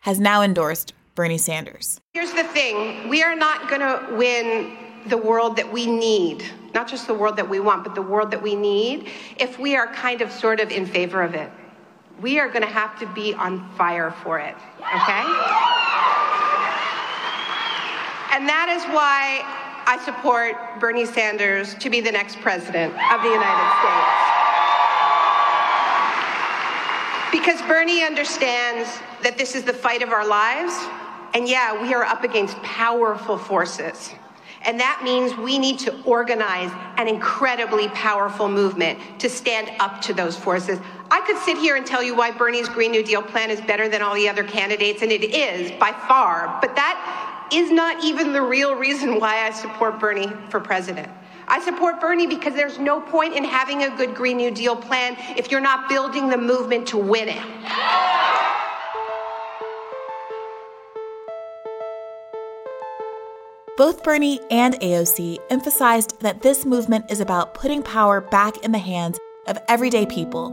has 0.00 0.18
now 0.18 0.42
endorsed 0.42 0.92
Bernie 1.14 1.38
Sanders. 1.38 2.00
Here's 2.12 2.32
the 2.32 2.44
thing 2.44 3.08
we 3.08 3.22
are 3.22 3.36
not 3.36 3.68
going 3.68 3.80
to 3.80 4.16
win 4.16 4.76
the 5.06 5.16
world 5.16 5.56
that 5.56 5.72
we 5.72 5.86
need, 5.86 6.44
not 6.74 6.88
just 6.88 7.06
the 7.06 7.14
world 7.14 7.36
that 7.36 7.48
we 7.48 7.60
want, 7.60 7.84
but 7.84 7.94
the 7.94 8.02
world 8.02 8.30
that 8.30 8.42
we 8.42 8.56
need, 8.56 9.08
if 9.38 9.58
we 9.58 9.76
are 9.76 9.86
kind 9.92 10.22
of 10.22 10.32
sort 10.32 10.60
of 10.60 10.70
in 10.70 10.86
favor 10.86 11.22
of 11.22 11.34
it. 11.34 11.50
We 12.20 12.38
are 12.38 12.48
going 12.48 12.62
to 12.62 12.68
have 12.68 12.98
to 13.00 13.06
be 13.12 13.34
on 13.34 13.68
fire 13.76 14.12
for 14.22 14.38
it, 14.38 14.54
okay? 14.78 15.24
And 18.32 18.48
that 18.48 18.68
is 18.70 18.84
why 18.94 19.63
I 19.86 20.02
support 20.04 20.56
Bernie 20.80 21.06
Sanders 21.06 21.74
to 21.74 21.90
be 21.90 22.00
the 22.00 22.12
next 22.12 22.40
president 22.40 22.92
of 22.94 23.22
the 23.22 23.28
United 23.28 23.68
States. 23.80 24.24
Because 27.30 27.60
Bernie 27.68 28.02
understands 28.02 28.88
that 29.22 29.36
this 29.36 29.54
is 29.54 29.64
the 29.64 29.72
fight 29.72 30.02
of 30.02 30.10
our 30.10 30.26
lives. 30.26 30.72
And 31.34 31.48
yeah, 31.48 31.82
we 31.82 31.92
are 31.92 32.04
up 32.04 32.24
against 32.24 32.56
powerful 32.62 33.36
forces. 33.36 34.12
And 34.62 34.80
that 34.80 35.02
means 35.04 35.36
we 35.36 35.58
need 35.58 35.78
to 35.80 35.94
organize 36.04 36.70
an 36.96 37.06
incredibly 37.06 37.88
powerful 37.88 38.48
movement 38.48 38.98
to 39.20 39.28
stand 39.28 39.70
up 39.78 40.00
to 40.02 40.14
those 40.14 40.36
forces. 40.36 40.78
I 41.10 41.20
could 41.26 41.36
sit 41.38 41.58
here 41.58 41.76
and 41.76 41.84
tell 41.84 42.02
you 42.02 42.16
why 42.16 42.30
Bernie's 42.30 42.68
Green 42.68 42.90
New 42.90 43.02
Deal 43.02 43.20
plan 43.20 43.50
is 43.50 43.60
better 43.60 43.88
than 43.88 44.00
all 44.00 44.14
the 44.14 44.28
other 44.28 44.44
candidates, 44.44 45.02
and 45.02 45.12
it 45.12 45.24
is 45.24 45.70
by 45.78 45.92
far, 45.92 46.58
but 46.62 46.74
that 46.76 47.33
is 47.52 47.70
not 47.70 48.02
even 48.04 48.32
the 48.32 48.42
real 48.42 48.74
reason 48.74 49.20
why 49.20 49.46
I 49.46 49.50
support 49.50 49.98
Bernie 49.98 50.32
for 50.50 50.60
president. 50.60 51.10
I 51.46 51.60
support 51.60 52.00
Bernie 52.00 52.26
because 52.26 52.54
there's 52.54 52.78
no 52.78 53.00
point 53.00 53.34
in 53.34 53.44
having 53.44 53.82
a 53.82 53.94
good 53.96 54.14
Green 54.14 54.38
New 54.38 54.50
Deal 54.50 54.76
plan 54.76 55.16
if 55.36 55.50
you're 55.50 55.60
not 55.60 55.88
building 55.88 56.30
the 56.30 56.38
movement 56.38 56.88
to 56.88 56.96
win 56.96 57.28
it. 57.28 57.42
Both 63.76 64.04
Bernie 64.04 64.40
and 64.50 64.74
AOC 64.74 65.38
emphasized 65.50 66.20
that 66.20 66.42
this 66.42 66.64
movement 66.64 67.10
is 67.10 67.20
about 67.20 67.54
putting 67.54 67.82
power 67.82 68.20
back 68.20 68.56
in 68.58 68.70
the 68.70 68.78
hands 68.78 69.18
of 69.48 69.58
everyday 69.68 70.06
people 70.06 70.50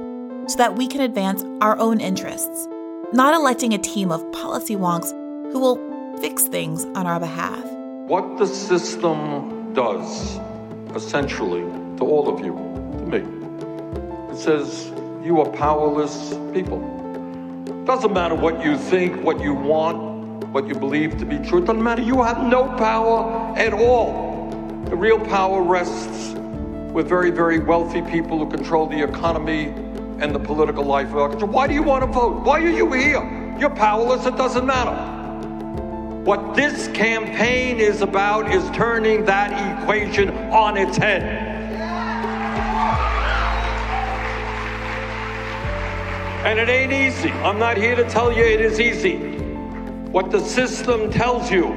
so 0.48 0.58
that 0.58 0.76
we 0.76 0.88
can 0.88 1.02
advance 1.02 1.44
our 1.62 1.78
own 1.78 2.02
interests, 2.02 2.68
not 3.14 3.36
electing 3.36 3.74
a 3.74 3.78
team 3.78 4.12
of 4.12 4.30
policy 4.32 4.76
wonks 4.76 5.12
who 5.52 5.60
will 5.60 5.91
fix 6.22 6.44
things 6.44 6.86
on 6.94 7.08
our 7.08 7.20
behalf. 7.20 7.66
What 8.08 8.38
the 8.38 8.46
system 8.46 9.74
does, 9.74 10.40
essentially, 10.96 11.62
to 11.98 12.04
all 12.04 12.30
of 12.30 12.46
you, 12.46 12.54
to 13.00 13.06
me, 13.06 14.32
It 14.32 14.38
says, 14.38 14.92
You 15.26 15.42
are 15.42 15.50
powerless 15.50 16.36
people. 16.54 16.80
Doesn't 17.86 18.14
matter 18.14 18.36
what 18.36 18.64
you 18.64 18.78
think, 18.78 19.24
what 19.24 19.42
you 19.42 19.56
want, 19.56 20.46
what 20.50 20.68
you 20.68 20.76
believe 20.76 21.18
to 21.18 21.26
be 21.26 21.40
true. 21.40 21.62
Doesn't 21.62 21.82
matter. 21.82 22.04
You 22.04 22.22
have 22.22 22.44
no 22.44 22.66
power 22.78 23.58
at 23.58 23.74
all. 23.74 24.48
The 24.86 24.96
real 24.96 25.20
power 25.20 25.64
rests 25.64 26.36
with 26.94 27.10
very, 27.10 27.32
very 27.32 27.58
wealthy 27.58 28.04
people 28.04 28.38
who 28.38 28.48
control 28.48 28.86
the 28.86 29.02
economy 29.02 29.70
and 30.22 30.36
the 30.36 30.40
political 30.40 30.84
life 30.84 31.08
of 31.08 31.18
our 31.18 31.30
country. 31.30 31.48
Why 31.48 31.66
do 31.66 31.74
you 31.74 31.82
want 31.82 32.04
to 32.04 32.12
vote? 32.12 32.44
Why 32.44 32.62
are 32.62 32.70
you 32.70 32.92
here? 32.92 33.58
You're 33.60 33.72
powerless. 33.72 34.28
It 34.28 34.38
doesn't 34.38 34.68
matter. 34.68 35.11
What 36.24 36.54
this 36.54 36.88
campaign 36.90 37.80
is 37.80 38.02
about 38.02 38.52
is 38.52 38.70
turning 38.78 39.26
that 39.26 39.82
equation 39.82 40.30
on 40.52 40.78
its 40.78 40.96
head. 40.96 41.24
And 46.46 46.60
it 46.60 46.70
ain't 46.70 46.94
easy. 46.94 47.32
I'm 47.32 47.58
not 47.58 47.76
here 47.76 47.96
to 47.96 48.08
tell 48.08 48.32
you 48.32 48.44
it 48.44 48.62
is 48.62 48.80
easy. 48.80 49.18
What 50.12 50.30
the 50.30 50.40
system 50.40 51.12
tells 51.12 51.50
you 51.50 51.74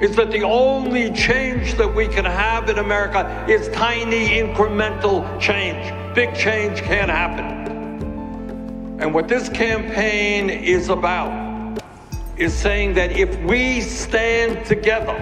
is 0.00 0.16
that 0.16 0.30
the 0.30 0.42
only 0.42 1.12
change 1.12 1.74
that 1.74 1.94
we 1.94 2.08
can 2.08 2.24
have 2.24 2.70
in 2.70 2.78
America 2.78 3.44
is 3.46 3.68
tiny 3.76 4.40
incremental 4.40 5.38
change. 5.38 6.14
Big 6.14 6.34
change 6.34 6.80
can't 6.80 7.10
happen. 7.10 8.98
And 9.02 9.12
what 9.12 9.28
this 9.28 9.50
campaign 9.50 10.48
is 10.48 10.88
about 10.88 11.41
is 12.36 12.54
saying 12.54 12.94
that 12.94 13.12
if 13.12 13.38
we 13.42 13.80
stand 13.80 14.64
together 14.64 15.12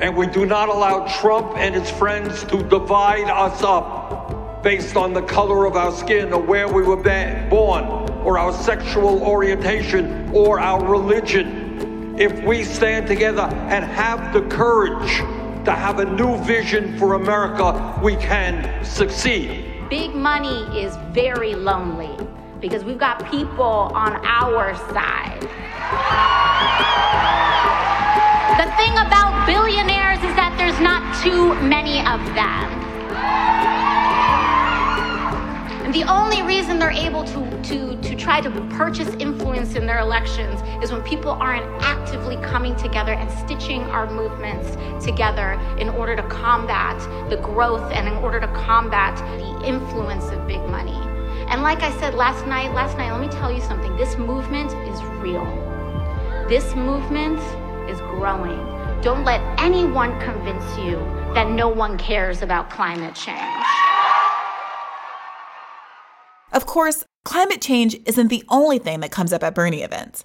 and 0.00 0.16
we 0.16 0.26
do 0.26 0.46
not 0.46 0.68
allow 0.68 1.06
Trump 1.20 1.56
and 1.56 1.74
his 1.74 1.90
friends 1.90 2.42
to 2.44 2.62
divide 2.68 3.28
us 3.28 3.62
up 3.62 4.62
based 4.62 4.96
on 4.96 5.12
the 5.12 5.22
color 5.22 5.66
of 5.66 5.76
our 5.76 5.92
skin 5.92 6.32
or 6.32 6.40
where 6.40 6.68
we 6.68 6.82
were 6.82 6.96
born 7.48 7.84
or 8.24 8.38
our 8.38 8.52
sexual 8.52 9.22
orientation 9.22 10.30
or 10.34 10.58
our 10.58 10.84
religion, 10.84 12.14
if 12.18 12.42
we 12.44 12.64
stand 12.64 13.06
together 13.06 13.42
and 13.42 13.84
have 13.84 14.32
the 14.32 14.42
courage 14.42 15.18
to 15.64 15.72
have 15.72 15.98
a 15.98 16.04
new 16.04 16.36
vision 16.44 16.98
for 16.98 17.14
America, 17.14 17.98
we 18.02 18.16
can 18.16 18.84
succeed. 18.84 19.66
Big 19.90 20.14
money 20.14 20.62
is 20.78 20.96
very 21.12 21.54
lonely 21.54 22.16
because 22.60 22.84
we've 22.84 22.98
got 22.98 23.30
people 23.30 23.64
on 23.64 24.24
our 24.24 24.76
side. 24.92 25.48
The 28.60 28.70
thing 28.76 28.92
about 28.92 29.46
billionaires 29.46 30.18
is 30.18 30.34
that 30.36 30.54
there's 30.58 30.78
not 30.80 31.00
too 31.22 31.54
many 31.66 32.00
of 32.00 32.20
them. 32.34 32.80
And 35.90 35.94
the 35.94 36.04
only 36.04 36.42
reason 36.42 36.78
they're 36.78 36.90
able 36.90 37.24
to, 37.24 37.62
to, 37.62 37.96
to 38.00 38.14
try 38.14 38.40
to 38.40 38.50
purchase 38.76 39.08
influence 39.18 39.74
in 39.74 39.86
their 39.86 39.98
elections 39.98 40.60
is 40.84 40.92
when 40.92 41.02
people 41.02 41.32
aren't 41.32 41.64
actively 41.82 42.36
coming 42.36 42.76
together 42.76 43.12
and 43.12 43.30
stitching 43.30 43.82
our 43.84 44.08
movements 44.08 44.76
together 45.04 45.54
in 45.78 45.88
order 45.88 46.14
to 46.14 46.22
combat 46.28 46.96
the 47.28 47.38
growth 47.38 47.90
and 47.92 48.06
in 48.06 48.14
order 48.18 48.38
to 48.38 48.46
combat 48.48 49.16
the 49.40 49.66
influence 49.66 50.26
of 50.26 50.46
big 50.46 50.60
money. 50.68 51.00
And 51.48 51.62
like 51.62 51.82
I 51.82 51.90
said 51.98 52.14
last 52.14 52.46
night, 52.46 52.72
last 52.72 52.96
night, 52.96 53.10
let 53.10 53.20
me 53.20 53.28
tell 53.28 53.50
you 53.50 53.60
something. 53.60 53.96
This 53.96 54.16
movement 54.16 54.70
is 54.86 55.02
real. 55.20 55.69
This 56.50 56.74
movement 56.74 57.38
is 57.88 58.00
growing. 58.00 58.58
Don't 59.02 59.24
let 59.24 59.40
anyone 59.60 60.18
convince 60.18 60.64
you 60.78 60.96
that 61.32 61.48
no 61.48 61.68
one 61.68 61.96
cares 61.96 62.42
about 62.42 62.70
climate 62.70 63.14
change. 63.14 63.38
Of 66.52 66.66
course, 66.66 67.04
climate 67.24 67.62
change 67.62 67.94
isn't 68.04 68.26
the 68.26 68.42
only 68.48 68.80
thing 68.80 68.98
that 68.98 69.12
comes 69.12 69.32
up 69.32 69.44
at 69.44 69.54
Bernie 69.54 69.84
events. 69.84 70.24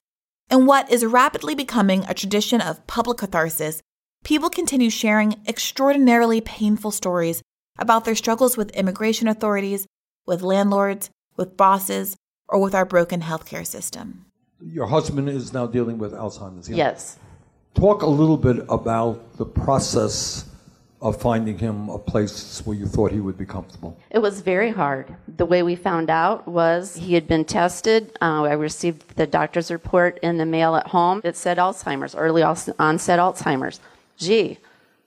In 0.50 0.66
what 0.66 0.92
is 0.92 1.06
rapidly 1.06 1.54
becoming 1.54 2.04
a 2.06 2.16
tradition 2.16 2.60
of 2.60 2.88
public 2.88 3.20
catharsis, 3.20 3.84
people 4.24 4.50
continue 4.50 4.90
sharing 4.90 5.36
extraordinarily 5.48 6.42
painful 6.42 6.90
stories 6.90 7.44
about 7.78 8.04
their 8.04 8.16
struggles 8.16 8.58
with 8.58 8.72
immigration 8.72 9.28
authorities, 9.28 9.86
with 10.26 10.42
landlords, 10.42 11.12
with 11.38 11.56
bosses, 11.56 12.18
or 12.48 12.60
with 12.60 12.74
our 12.74 12.84
broken 12.84 13.22
healthcare 13.22 13.68
system. 13.68 14.26
Your 14.62 14.88
husband 14.88 15.30
is 15.30 15.54
now 15.54 15.68
dealing 15.68 15.98
with 15.98 16.14
Alzheimer's. 16.14 16.70
yeah? 16.70 16.78
Yes. 16.78 17.20
Talk 17.74 18.04
a 18.04 18.08
little 18.08 18.38
bit 18.38 18.66
about 18.70 19.38
the 19.38 19.46
process 19.46 20.46
of 21.02 21.22
finding 21.22 21.58
him 21.58 21.90
a 21.90 22.00
place 22.00 22.66
where 22.66 22.76
you 22.76 22.88
thought 22.88 23.12
he 23.12 23.20
would 23.20 23.38
be 23.38 23.46
comfortable. 23.46 23.98
It 24.10 24.20
was 24.20 24.42
very 24.42 24.72
hard. 24.72 25.14
The 25.38 25.46
way 25.46 25.62
we 25.62 25.76
found 25.76 26.10
out 26.10 26.48
was 26.48 26.96
he 26.96 27.14
had 27.14 27.28
been 27.28 27.44
tested. 27.46 28.18
Uh, 28.22 28.44
I 28.44 28.54
received 28.54 29.16
the 29.18 29.28
doctor's 29.28 29.70
report 29.70 30.18
in 30.24 30.38
the 30.38 30.46
mail 30.46 30.76
at 30.76 30.88
home. 30.88 31.22
It 31.24 31.36
said 31.36 31.58
Alzheimer's, 31.58 32.16
early 32.16 32.42
onset 32.42 33.20
Alzheimer's. 33.20 33.80
Gee, 34.18 34.58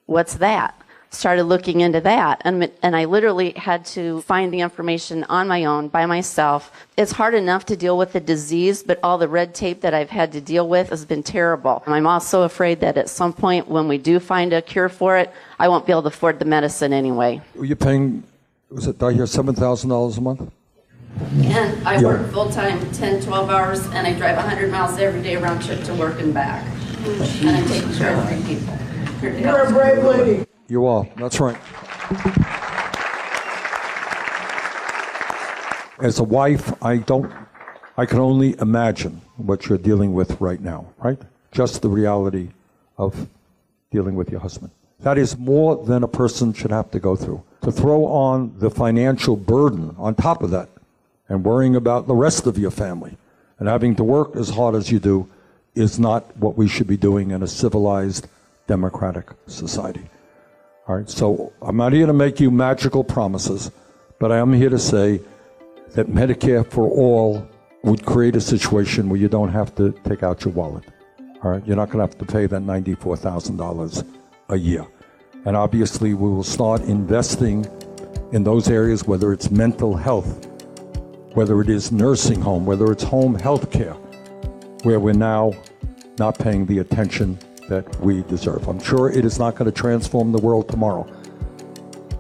what's 0.07 0.35
that? 0.35 0.81
Started 1.11 1.45
looking 1.45 1.81
into 1.81 2.03
that, 2.03 2.43
and, 2.45 2.71
and 2.83 2.95
I 2.95 3.07
literally 3.07 3.53
had 3.53 3.87
to 3.87 4.21
find 4.23 4.53
the 4.53 4.61
information 4.61 5.25
on 5.25 5.49
my 5.49 5.65
own 5.65 5.89
by 5.89 6.05
myself. 6.05 6.71
It's 6.99 7.13
hard 7.13 7.33
enough 7.33 7.65
to 7.67 7.77
deal 7.77 7.97
with 7.97 8.13
the 8.13 8.21
disease, 8.21 8.83
but 8.83 9.01
all 9.03 9.17
the 9.17 9.27
red 9.27 9.55
tape 9.55 9.81
that 9.81 9.95
I've 9.95 10.11
had 10.11 10.33
to 10.33 10.41
deal 10.43 10.69
with 10.69 10.91
has 10.91 11.07
been 11.07 11.23
terrible. 11.23 11.83
I'm 11.87 12.07
also 12.07 12.43
afraid 12.43 12.81
that 12.81 12.99
at 12.99 13.09
some 13.09 13.33
point, 13.33 13.69
when 13.69 13.89
we 13.89 13.97
do 13.97 14.21
find 14.21 14.53
a 14.53 14.61
cure 14.61 14.91
for 14.91 15.17
it, 15.17 15.33
I 15.59 15.69
won't 15.69 15.87
be 15.87 15.93
able 15.93 16.03
to 16.03 16.09
afford 16.09 16.41
the 16.41 16.45
medicine 16.45 16.93
anyway. 16.93 17.41
Were 17.55 17.65
you 17.65 17.75
paying, 17.75 18.23
was 18.71 18.87
it, 18.87 19.03
I 19.03 19.15
hear 19.15 19.25
$7,000 19.25 20.19
a 20.19 20.21
month? 20.21 20.53
And 21.33 21.89
I 21.89 21.97
Yeah. 21.97 22.03
work 22.03 22.31
full 22.33 22.51
time, 22.51 22.79
10, 22.93 23.23
12 23.23 23.49
hours, 23.49 23.81
and 23.95 24.07
I 24.07 24.13
drive 24.13 24.37
100 24.37 24.71
miles 24.71 24.99
every 24.99 25.23
day 25.23 25.37
round 25.37 25.65
trip 25.65 25.83
to 25.85 25.95
work 25.95 26.21
and 26.21 26.35
back. 26.35 26.67
And 27.41 27.49
I'm 27.49 27.67
taking 27.67 27.95
care 27.95 28.15
of 28.15 28.25
my 28.25 28.37
people. 28.47 28.75
You're 29.23 29.63
a 29.63 29.73
brave 29.73 30.05
lady. 30.05 30.45
You 30.69 30.85
are, 30.85 31.09
that's 31.17 31.41
right. 31.41 31.57
As 35.99 36.19
a 36.19 36.25
wife, 36.25 36.83
I 36.83 36.99
don't, 36.99 37.33
I 37.97 38.05
can 38.05 38.19
only 38.19 38.55
imagine 38.61 39.23
what 39.39 39.67
you're 39.67 39.79
dealing 39.79 40.13
with 40.13 40.39
right 40.43 40.61
now, 40.61 40.87
right? 40.99 41.19
Just 41.53 41.81
the 41.81 41.89
reality 41.89 42.51
of 42.99 43.29
dealing 43.91 44.15
with 44.15 44.31
your 44.31 44.41
husband. 44.41 44.71
That 45.01 45.17
is 45.17 45.39
more 45.39 45.83
than 45.83 46.03
a 46.03 46.09
person 46.09 46.53
should 46.53 46.71
have 46.71 46.91
to 46.91 47.01
go 47.01 47.17
through. 47.17 47.43
To 47.63 47.73
throw 47.73 48.05
on 48.05 48.53
the 48.59 48.71
financial 48.71 49.37
burden 49.37 49.97
on 49.97 50.15
top 50.17 50.43
of 50.43 50.51
that 50.51 50.69
and 51.31 51.45
worrying 51.45 51.77
about 51.77 52.07
the 52.07 52.15
rest 52.15 52.47
of 52.47 52.59
your 52.59 52.71
family 52.71 53.17
and 53.59 53.69
having 53.69 53.97
to 53.97 54.05
work 54.05 54.37
as 54.37 54.51
hard 54.51 54.75
as 54.75 54.93
you 54.93 54.99
do 54.99 55.29
is 55.75 55.99
not 55.99 56.37
what 56.37 56.59
we 56.59 56.69
should 56.69 56.87
be 56.87 56.99
doing 56.99 57.31
in 57.31 57.43
a 57.43 57.47
civilized, 57.47 58.29
democratic 58.67 59.31
society. 59.47 60.11
All 60.89 60.97
right, 60.97 61.11
so 61.11 61.53
I'm 61.61 61.77
not 61.77 61.93
here 61.93 62.07
to 62.07 62.15
make 62.15 62.41
you 62.41 62.51
magical 62.51 63.05
promises, 63.05 63.71
but 64.19 64.33
I 64.33 64.39
am 64.39 64.55
here 64.55 64.71
to 64.71 64.79
say 64.79 65.21
that 65.91 66.07
Medicare 66.07 66.67
for 66.67 66.89
all 66.89 67.47
would 67.83 68.07
create 68.07 68.35
a 68.37 68.41
situation 68.41 69.11
where 69.11 69.21
you 69.21 69.29
don't 69.29 69.51
have 69.51 69.75
to 69.75 69.93
take 70.05 70.23
out 70.23 70.47
your 70.47 70.55
wallet. 70.55 70.85
All 71.45 71.51
right, 71.51 71.67
you're 71.67 71.77
not 71.77 71.91
going 71.91 71.99
to 71.99 72.11
have 72.11 72.17
to 72.17 72.25
pay 72.25 72.47
that 72.47 72.63
$94,000 72.63 74.07
a 74.49 74.57
year. 74.57 74.87
And 75.45 75.59
obviously, 75.59 76.15
we 76.15 76.27
will 76.27 76.43
start 76.43 76.81
investing 76.85 77.67
in 78.33 78.43
those 78.43 78.71
areas, 78.71 79.05
whether 79.05 79.31
it's 79.35 79.51
mental 79.51 79.95
health, 79.95 80.47
whether 81.35 81.61
it 81.61 81.69
is 81.69 81.93
nursing 81.93 82.41
home, 82.41 82.65
whether 82.65 82.91
it's 82.91 83.05
home 83.05 83.35
health 83.35 83.71
care, 83.71 83.93
where 84.85 84.99
we're 84.99 85.13
now 85.13 85.53
not 86.19 86.39
paying 86.39 86.65
the 86.65 86.79
attention 86.79 87.39
that 87.69 88.01
we 88.01 88.23
deserve. 88.23 88.67
I'm 88.69 88.81
sure 88.81 89.11
it 89.11 89.25
is 89.25 89.39
not 89.39 89.55
going 89.55 89.71
to 89.71 89.77
transform 89.77 90.33
the 90.33 90.39
world 90.39 90.69
tomorrow, 90.69 91.07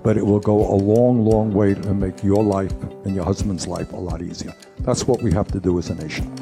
but 0.02 0.16
it 0.16 0.24
will 0.24 0.40
go 0.40 0.58
a 0.72 0.76
long, 0.76 1.24
long 1.24 1.52
way 1.52 1.74
to 1.74 1.94
make 1.94 2.22
your 2.22 2.42
life 2.44 2.72
and 3.04 3.14
your 3.14 3.24
husband's 3.24 3.66
life 3.66 3.92
a 3.92 3.96
lot 3.96 4.22
easier. 4.22 4.54
That's 4.80 5.06
what 5.06 5.22
we 5.22 5.32
have 5.32 5.48
to 5.52 5.60
do 5.60 5.78
as 5.78 5.90
a 5.90 5.94
nation. 5.94 6.32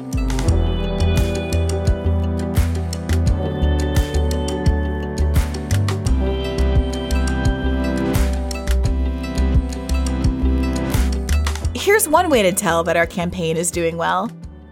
Here's 11.73 12.09
one 12.09 12.29
way 12.29 12.43
to 12.43 12.51
tell 12.51 12.83
that 12.83 12.97
our 12.97 13.07
campaign 13.07 13.55
is 13.55 13.71
doing 13.71 13.95
well. 13.95 14.29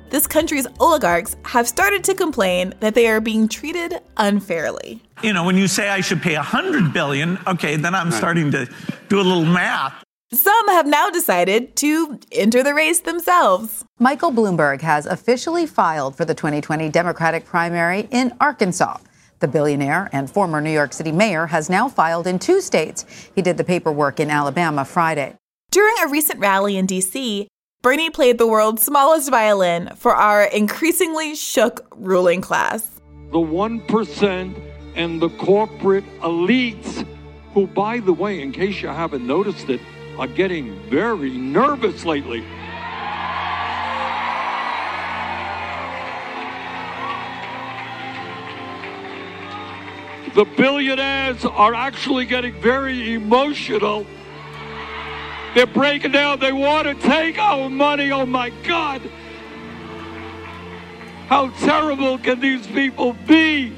This 0.09 0.27
country's 0.27 0.67
oligarchs 0.79 1.35
have 1.43 1.67
started 1.67 2.03
to 2.05 2.13
complain 2.13 2.73
that 2.79 2.95
they 2.95 3.07
are 3.07 3.19
being 3.19 3.47
treated 3.47 3.99
unfairly. 4.17 5.01
You 5.23 5.33
know, 5.33 5.43
when 5.43 5.57
you 5.57 5.67
say 5.67 5.89
I 5.89 6.01
should 6.01 6.21
pay 6.21 6.35
a 6.35 6.41
hundred 6.41 6.93
billion, 6.93 7.39
okay, 7.47 7.75
then 7.75 7.95
I'm 7.95 8.11
starting 8.11 8.51
to 8.51 8.69
do 9.09 9.17
a 9.17 9.23
little 9.23 9.45
math. 9.45 10.03
Some 10.33 10.67
have 10.69 10.87
now 10.87 11.09
decided 11.09 11.75
to 11.77 12.19
enter 12.31 12.63
the 12.63 12.73
race 12.73 12.99
themselves. 12.99 13.83
Michael 13.99 14.31
Bloomberg 14.31 14.81
has 14.81 15.05
officially 15.05 15.65
filed 15.65 16.15
for 16.15 16.25
the 16.25 16.35
2020 16.35 16.89
Democratic 16.89 17.45
primary 17.45 18.07
in 18.11 18.33
Arkansas. 18.39 18.97
The 19.39 19.47
billionaire 19.47 20.09
and 20.11 20.29
former 20.29 20.61
New 20.61 20.71
York 20.71 20.93
City 20.93 21.11
mayor 21.11 21.47
has 21.47 21.69
now 21.69 21.89
filed 21.89 22.27
in 22.27 22.39
two 22.39 22.61
states. 22.61 23.05
He 23.35 23.41
did 23.41 23.57
the 23.57 23.63
paperwork 23.63 24.19
in 24.19 24.29
Alabama 24.29 24.85
Friday. 24.85 25.35
During 25.71 25.95
a 26.03 26.07
recent 26.07 26.39
rally 26.39 26.77
in 26.77 26.87
DC, 26.87 27.47
Bernie 27.85 28.09
played 28.09 28.39
the 28.39 28.47
world's 28.47 28.81
smallest 28.81 29.29
violin 29.29 29.91
for 29.95 30.15
our 30.15 30.45
increasingly 30.45 31.35
shook 31.35 31.85
ruling 31.95 32.41
class. 32.41 32.99
The 33.31 33.37
1% 33.37 34.61
and 34.95 35.21
the 35.21 35.29
corporate 35.29 36.03
elites, 36.21 37.05
who, 37.53 37.67
by 37.67 37.99
the 37.99 38.11
way, 38.11 38.41
in 38.41 38.51
case 38.51 38.81
you 38.81 38.87
haven't 38.87 39.27
noticed 39.27 39.69
it, 39.69 39.79
are 40.17 40.25
getting 40.25 40.79
very 40.89 41.29
nervous 41.29 42.05
lately. 42.05 42.43
The 50.33 50.45
billionaires 50.57 51.45
are 51.45 51.75
actually 51.75 52.25
getting 52.25 52.59
very 52.59 53.13
emotional. 53.13 54.07
They're 55.55 55.65
breaking 55.65 56.11
down. 56.11 56.39
They 56.39 56.51
want 56.51 56.85
to 56.85 56.93
take 56.95 57.39
our 57.39 57.69
money. 57.69 58.11
Oh 58.11 58.25
my 58.25 58.49
God. 58.67 59.01
How 61.27 61.49
terrible 61.61 62.17
can 62.17 62.41
these 62.41 62.67
people 62.67 63.13
be? 63.25 63.73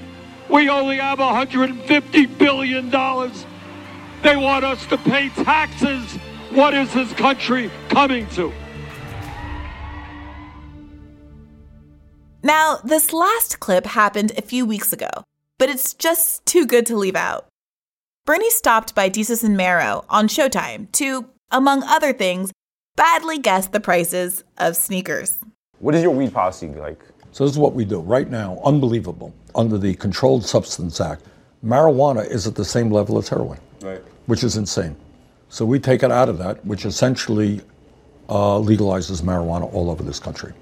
We 0.50 0.70
only 0.70 0.98
have 0.98 1.20
$150 1.20 2.38
billion. 2.38 2.90
They 2.90 4.36
want 4.36 4.66
us 4.66 4.86
to 4.88 4.98
pay 4.98 5.30
taxes. 5.30 6.16
What 6.52 6.74
is 6.74 6.92
this 6.94 7.14
country 7.14 7.70
coming 7.90 8.28
to? 8.32 8.52
Now, 12.42 12.80
this 12.84 13.14
last 13.14 13.60
clip 13.60 13.86
happened 13.86 14.32
a 14.38 14.42
few 14.42 14.66
weeks 14.66 14.94
ago, 14.94 15.10
but 15.58 15.70
it's 15.70 15.94
just 15.94 16.46
too 16.46 16.66
good 16.66 16.86
to 16.88 16.96
leave 16.96 17.16
out. 17.16 17.48
Bernie 18.26 18.50
stopped 18.50 18.96
by 18.96 19.10
Desus 19.10 19.44
and 19.44 19.56
Mero 19.56 20.06
on 20.10 20.28
Showtime 20.28 20.92
to, 20.94 21.28
among 21.52 21.84
other 21.84 22.14
things, 22.14 22.52
badly 22.96 23.40
guess 23.40 23.68
the 23.68 23.80
prices 23.80 24.44
of 24.58 24.76
sneakers. 24.76 25.38
What 25.80 25.96
is 25.96 26.02
your 26.02 26.12
weed 26.12 26.34
policy 26.34 26.68
like? 26.68 27.00
So 27.32 27.44
this 27.44 27.54
is 27.54 27.60
what 27.60 27.74
we 27.74 27.86
do 27.86 28.00
right 28.00 28.30
now. 28.30 28.60
Unbelievable. 28.66 29.34
Under 29.56 29.78
the 29.78 29.94
Controlled 29.96 30.46
Substance 30.46 31.00
Act, 31.00 31.24
marijuana 31.64 32.28
is 32.30 32.48
at 32.48 32.56
the 32.56 32.66
same 32.66 32.92
level 32.92 33.18
as 33.18 33.30
heroin, 33.30 33.60
Right. 33.82 34.02
which 34.26 34.44
is 34.44 34.58
insane. 34.58 34.96
So 35.50 35.66
we 35.66 35.80
take 35.80 36.04
it 36.04 36.12
out 36.12 36.30
of 36.30 36.38
that, 36.40 36.66
which 36.66 36.86
essentially 36.86 37.62
uh, 38.30 38.58
legalizes 38.60 39.22
marijuana 39.22 39.72
all 39.74 39.90
over 39.90 40.04
this 40.04 40.20
country. 40.20 40.54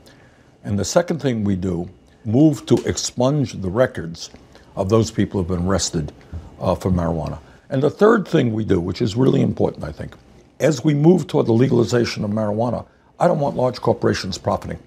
And 0.63 0.77
the 0.77 0.85
second 0.85 1.21
thing 1.21 1.43
we 1.43 1.55
do, 1.55 1.89
move 2.25 2.65
to 2.65 2.75
expunge 2.85 3.53
the 3.61 3.69
records 3.69 4.29
of 4.75 4.89
those 4.89 5.11
people 5.11 5.39
who've 5.39 5.47
been 5.57 5.67
arrested 5.67 6.11
uh, 6.59 6.75
for 6.75 6.91
marijuana. 6.91 7.39
And 7.69 7.81
the 7.81 7.89
third 7.89 8.27
thing 8.27 8.53
we 8.53 8.65
do, 8.65 8.79
which 8.79 9.01
is 9.01 9.15
really 9.15 9.41
important, 9.41 9.83
I 9.83 9.91
think, 9.91 10.15
as 10.59 10.83
we 10.83 10.93
move 10.93 11.27
toward 11.27 11.47
the 11.47 11.53
legalization 11.53 12.23
of 12.23 12.31
marijuana, 12.31 12.85
I 13.19 13.27
don't 13.27 13.39
want 13.39 13.55
large 13.55 13.79
corporations 13.81 14.37
profiting. 14.37 14.79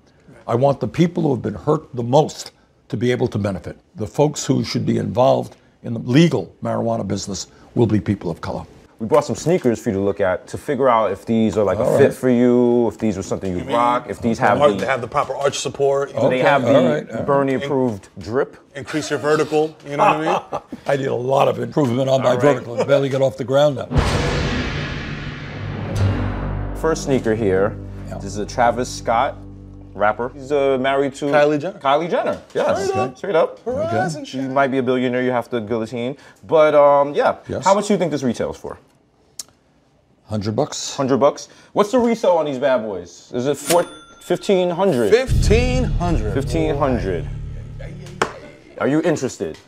I 0.47 0.55
want 0.55 0.81
the 0.81 0.89
people 0.89 1.23
who 1.25 1.31
have 1.31 1.43
been 1.43 1.55
hurt 1.55 1.95
the 1.95 2.03
most 2.03 2.53
to 2.89 2.97
be 2.97 3.11
able 3.13 3.29
to 3.29 3.39
benefit. 3.39 3.79
The 3.97 4.07
folks 4.07 4.45
who 4.47 4.65
should 4.65 4.87
be 4.87 4.97
involved 4.97 5.57
in 5.83 5.93
the 5.93 6.01
legal 6.01 6.55
marijuana 6.63 7.07
business 7.07 7.49
will 7.75 7.87
be 7.87 8.01
people 8.01 8.31
of 8.31 8.41
color. 8.41 8.65
We 8.99 9.07
brought 9.07 9.25
some 9.25 9.37
sneakers 9.37 9.79
for 9.81 9.91
you 9.91 9.97
to 9.97 10.03
look 10.03 10.21
at 10.21 10.49
to 10.49 10.59
figure 10.59 10.89
out 10.89 11.13
if 11.13 11.25
these 11.25 11.57
are 11.57 11.63
like 11.63 11.79
All 11.79 11.95
a 11.95 11.99
fit 11.99 12.13
for 12.13 12.29
you, 12.29 12.89
if 12.89 12.99
these 12.99 13.17
are 13.17 13.23
something 13.23 13.53
you 13.53 13.59
would 13.59 13.69
rock, 13.69 14.11
if 14.11 14.21
these 14.21 14.41
have 14.41 14.59
the, 14.59 14.75
they 14.75 14.87
have 14.87 15.01
the 15.01 15.07
proper 15.07 15.37
arch 15.37 15.59
support. 15.59 16.13
do 16.13 16.29
they 16.29 16.41
have 16.41 16.63
the 16.63 16.75
all 16.75 16.85
right, 16.85 17.09
all 17.09 17.17
right. 17.19 17.27
Bernie 17.27 17.55
approved 17.55 18.09
drip. 18.19 18.57
Increase 18.75 19.11
your 19.11 19.21
vertical. 19.21 19.77
You 19.87 19.99
know 19.99 20.05
what 20.05 20.53
I 20.53 20.53
mean? 20.59 20.63
I 20.87 20.97
did 20.97 21.07
a 21.07 21.15
lot 21.15 21.47
of 21.47 21.61
improvement 21.61 22.09
on 22.09 22.23
my 22.23 22.31
All 22.31 22.35
right. 22.39 22.43
vertical. 22.43 22.81
I 22.81 22.85
barely 22.85 23.09
get 23.09 23.23
off 23.23 23.37
the 23.37 23.45
ground 23.45 23.77
now. 23.77 24.38
First 26.81 27.05
sneaker 27.05 27.35
here. 27.35 27.77
This 28.21 28.25
is 28.27 28.39
a 28.39 28.47
Travis 28.47 28.89
Scott 28.89 29.37
rapper. 29.95 30.29
He's 30.29 30.53
uh, 30.53 30.79
married 30.79 31.13
to 31.17 31.25
Kylie 31.25 31.61
Jenner. 31.61 31.79
Kylie 31.81 32.09
Jenner. 32.09 32.41
Yes. 32.55 32.87
Straight 33.19 33.35
up. 33.35 33.59
Straight 33.59 33.77
up. 33.77 34.25
Shit. 34.25 34.43
You 34.43 34.49
might 34.49 34.69
be 34.69 34.79
a 34.79 34.83
billionaire. 34.83 35.23
You 35.23 35.33
have 35.33 35.51
to 35.51 35.61
guillotine. 35.61 36.17
But 36.47 36.77
um, 36.77 37.15
yeah. 37.15 37.39
Yes. 37.49 37.65
How 37.65 37.75
much 37.75 37.89
do 37.89 37.95
you 37.95 37.99
think 37.99 38.13
this 38.13 38.23
retails 38.23 38.57
for? 38.57 38.79
Hundred 40.27 40.55
bucks. 40.55 40.95
Hundred 40.95 41.19
bucks. 41.19 41.49
What's 41.73 41.91
the 41.91 41.99
resale 41.99 42.37
on 42.37 42.47
these 42.47 42.59
bad 42.61 42.83
boys? 42.83 43.33
Is 43.35 43.47
it 43.49 43.57
1500 43.59 45.13
1500 45.13 46.35
1500 46.35 47.29
Are 48.79 48.87
you 48.87 49.03
interested? 49.03 49.59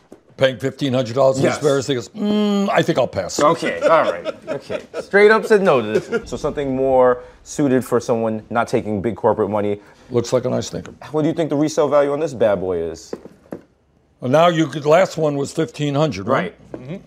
Paying 0.41 0.59
fifteen 0.59 0.95
hundred 0.95 1.17
dollars 1.17 1.37
for 1.37 1.43
Yes. 1.43 1.59
this 1.59 1.63
pair 1.69 1.77
of 1.77 1.85
sneakers? 1.85 2.09
Mm, 2.09 2.71
I 2.71 2.81
think 2.81 2.97
I'll 2.97 3.07
pass. 3.07 3.39
Okay, 3.39 3.79
all 3.83 4.11
right. 4.11 4.35
Okay. 4.49 4.81
Straight 5.03 5.31
up 5.31 5.45
said 5.45 5.61
no 5.61 5.83
to 5.83 6.01
this. 6.01 6.31
So 6.31 6.39
something 6.39 6.75
more 6.75 7.23
suited 7.45 7.85
for 7.85 8.01
someone 8.01 8.43
not 8.49 8.67
taking 8.67 9.03
big 9.03 9.17
corporate 9.17 9.51
money. 9.51 9.83
Looks 10.09 10.33
like 10.33 10.47
a 10.47 10.49
nice 10.49 10.71
thinker. 10.71 10.93
What 11.13 11.23
do 11.23 11.29
you 11.29 11.35
think 11.35 11.51
the 11.51 11.57
resale 11.57 11.89
value 11.89 12.11
on 12.15 12.21
this 12.21 12.33
bad 12.33 12.59
boy 12.59 12.79
is? 12.79 13.15
Well, 14.21 14.31
now 14.31 14.49
you 14.49 14.67
could. 14.67 14.87
Last 14.87 15.19
one 15.19 15.37
was 15.37 15.53
fifteen 15.53 15.95
hundred, 15.95 16.27
right? 16.27 16.55
Right. 16.73 17.03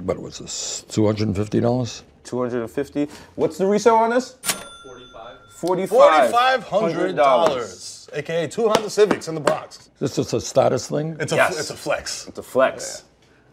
But 0.00 0.20
was 0.20 0.38
this 0.38 0.84
two 0.90 1.06
hundred 1.06 1.28
and 1.28 1.36
fifty 1.36 1.60
dollars? 1.60 2.02
250. 2.24 3.08
What's 3.36 3.56
the 3.56 3.64
resale 3.66 3.94
on 3.94 4.10
this? 4.10 4.36
45. 4.42 5.88
Forty-five 5.88 6.62
hundred 6.64 7.16
dollars, 7.16 7.97
aka 8.12 8.46
two 8.48 8.68
Honda 8.68 8.90
Civics 8.90 9.28
in 9.28 9.34
the 9.34 9.40
Bronx. 9.40 9.90
This 9.98 10.18
is 10.18 10.32
a 10.32 10.40
status 10.40 10.88
thing? 10.88 11.16
It's 11.20 11.32
a 11.32 11.36
Yes. 11.36 11.58
it's 11.58 11.70
a 11.70 11.76
flex. 11.76 12.26
It's 12.28 12.38
a 12.38 12.42
flex. 12.42 13.04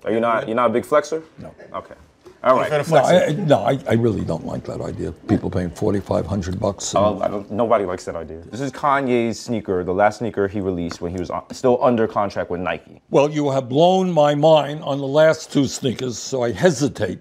Are 0.04 0.12
you 0.12 0.20
not 0.20 0.48
you're 0.48 0.56
not 0.56 0.70
a 0.70 0.74
big 0.74 0.84
flexer? 0.86 1.24
No. 1.40 1.54
Okay. 1.74 1.96
All 2.44 2.56
right. 2.58 2.88
No, 2.90 2.98
I, 2.98 3.32
no, 3.34 3.60
I, 3.64 3.80
I 3.90 3.94
really 3.94 4.24
don't 4.24 4.46
like 4.46 4.64
that 4.66 4.80
idea. 4.80 5.12
People 5.12 5.50
paying 5.50 5.72
forty 5.72 6.00
five 6.00 6.28
hundred 6.28 6.60
bucks. 6.60 6.94
and- 6.94 7.04
Oh, 7.04 7.20
I 7.20 7.28
don't, 7.28 7.50
nobody 7.50 7.86
likes 7.86 8.06
that 8.06 8.16
idea. 8.16 8.38
This 8.52 8.62
is 8.62 8.72
Kanye's 8.72 9.40
sneaker, 9.40 9.84
the 9.84 9.92
last 9.94 10.20
sneaker 10.20 10.48
he 10.48 10.62
released 10.62 11.02
when 11.02 11.12
he 11.12 11.18
was 11.20 11.32
on, 11.32 11.44
still 11.54 11.84
under 11.84 12.08
contract 12.08 12.52
with 12.52 12.62
Nike. 12.62 13.02
Well, 13.10 13.32
you 13.32 13.50
have 13.50 13.68
blown 13.68 14.12
my 14.12 14.36
mind 14.36 14.84
on 14.84 15.00
the 15.00 15.08
last 15.08 15.52
two 15.52 15.66
sneakers, 15.66 16.20
so 16.20 16.44
I 16.44 16.52
hesitate. 16.52 17.20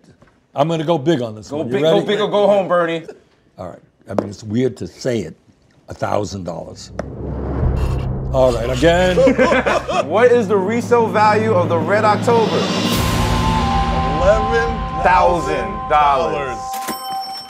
I'm 0.54 0.68
going 0.68 0.80
to 0.80 0.86
go 0.86 0.98
big 0.98 1.22
on 1.22 1.34
this 1.34 1.48
Go 1.48 1.56
one. 1.58 1.70
Big, 1.70 1.80
go 1.80 2.04
big 2.04 2.20
or 2.20 2.28
go 2.28 2.46
home, 2.46 2.68
Bernie. 2.68 3.06
All 3.56 3.70
right. 3.70 3.80
I 4.10 4.12
mean, 4.20 4.28
it's 4.28 4.44
weird 4.44 4.76
to 4.76 4.86
say 4.86 5.20
it. 5.20 5.34
A 5.88 5.94
thousand 5.94 6.44
dollars. 6.44 6.92
All 8.32 8.52
right. 8.52 8.70
Again. 8.76 9.16
what 10.08 10.32
is 10.32 10.48
the 10.48 10.56
resale 10.56 11.06
value 11.06 11.52
of 11.52 11.68
the 11.68 11.78
Red 11.78 12.04
October? 12.04 12.56
Eleven 14.22 14.70
Thousand 15.02 15.70
dollars. 15.90 16.58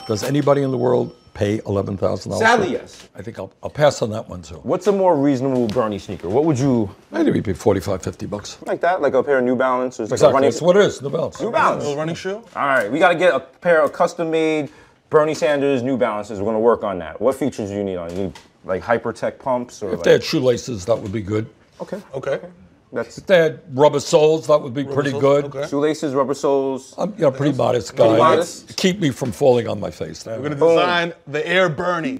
Does 0.07 0.23
anybody 0.23 0.61
in 0.61 0.71
the 0.71 0.77
world 0.77 1.15
pay 1.33 1.61
eleven 1.65 1.95
thousand 1.97 2.31
dollars? 2.31 2.45
Sadly, 2.45 2.71
yes. 2.73 3.07
I 3.15 3.21
think 3.21 3.39
I'll, 3.39 3.53
I'll 3.63 3.69
pass 3.69 4.01
on 4.01 4.09
that 4.11 4.27
one 4.27 4.41
too. 4.41 4.55
What's 4.55 4.85
a 4.87 4.91
more 4.91 5.15
reasonable 5.15 5.67
Bernie 5.67 5.97
sneaker? 5.97 6.27
What 6.27 6.43
would 6.43 6.59
you 6.59 6.93
Maybe 7.11 7.29
it'd 7.31 7.43
be 7.45 7.53
45, 7.53 8.03
50 8.03 8.25
bucks. 8.25 8.57
like 8.65 8.81
that? 8.81 9.01
Like 9.01 9.13
a 9.13 9.23
pair 9.23 9.37
of 9.37 9.45
New 9.45 9.55
Balance 9.55 9.99
or 10.01 10.03
like 10.03 10.11
a 10.11 10.13
Exactly. 10.15 10.33
running 10.33 10.49
That's 10.49 10.61
what 10.61 10.75
it 10.75 10.83
is. 10.85 10.99
The 10.99 11.09
belts. 11.09 11.39
New 11.39 11.51
Balance. 11.51 11.83
little 11.83 11.97
running 11.97 12.15
shoe. 12.15 12.35
All 12.35 12.65
right, 12.67 12.91
we 12.91 12.99
got 12.99 13.13
to 13.13 13.15
get 13.17 13.33
a 13.33 13.39
pair 13.39 13.81
of 13.81 13.93
custom-made 13.93 14.69
Bernie 15.15 15.33
Sanders 15.33 15.81
New 15.81 15.95
Balances. 15.95 16.39
We're 16.41 16.47
gonna 16.47 16.59
work 16.59 16.83
on 16.83 16.99
that. 16.99 17.21
What 17.21 17.35
features 17.35 17.69
do 17.69 17.75
you 17.77 17.85
need 17.85 17.95
on? 17.95 18.09
You 18.11 18.23
need 18.25 18.33
like 18.65 18.83
Hypertech 18.83 19.39
pumps 19.39 19.81
or 19.81 19.91
If 19.91 19.99
like, 19.99 20.03
they 20.03 20.11
had 20.11 20.23
shoelaces, 20.25 20.83
that 20.87 20.97
would 20.97 21.13
be 21.13 21.21
good. 21.21 21.45
okay, 21.79 22.01
Okay. 22.13 22.41
that's 22.91 23.17
If 23.19 23.25
they 23.25 23.37
had 23.37 23.61
rubber 23.73 24.01
soles, 24.01 24.45
that 24.47 24.61
would 24.61 24.73
be 24.73 24.83
pretty 24.83 25.11
soles, 25.11 25.21
good. 25.21 25.45
okay. 25.45 25.67
shoelaces, 25.69 26.13
rubber 26.13 26.33
soles. 26.33 26.93
I'm 26.97 27.13
you 27.13 27.21
know, 27.21 27.27
a 27.29 27.31
pretty 27.31 27.55
modest 27.55 27.95
guy. 27.95 28.07
Pretty 28.07 28.21
modest? 28.23 28.75
Keep 28.75 28.99
me 28.99 29.09
from 29.09 29.31
falling 29.31 29.69
on 29.69 29.79
my 29.79 29.89
face. 29.89 30.25
We're 30.25 30.35
gonna 30.41 30.55
design 30.55 31.13
the 31.27 31.47
Air 31.47 31.69
Bernie. 31.69 32.19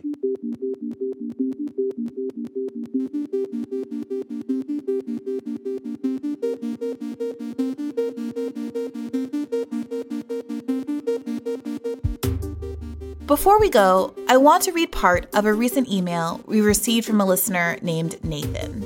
Before 13.35 13.59
we 13.59 13.69
go, 13.69 14.15
I 14.29 14.37
want 14.37 14.63
to 14.63 14.71
read 14.71 14.93
part 14.93 15.27
of 15.35 15.45
a 15.45 15.53
recent 15.53 15.89
email 15.89 16.39
we 16.45 16.61
received 16.61 17.05
from 17.05 17.19
a 17.19 17.25
listener 17.25 17.77
named 17.81 18.23
Nathan. 18.23 18.85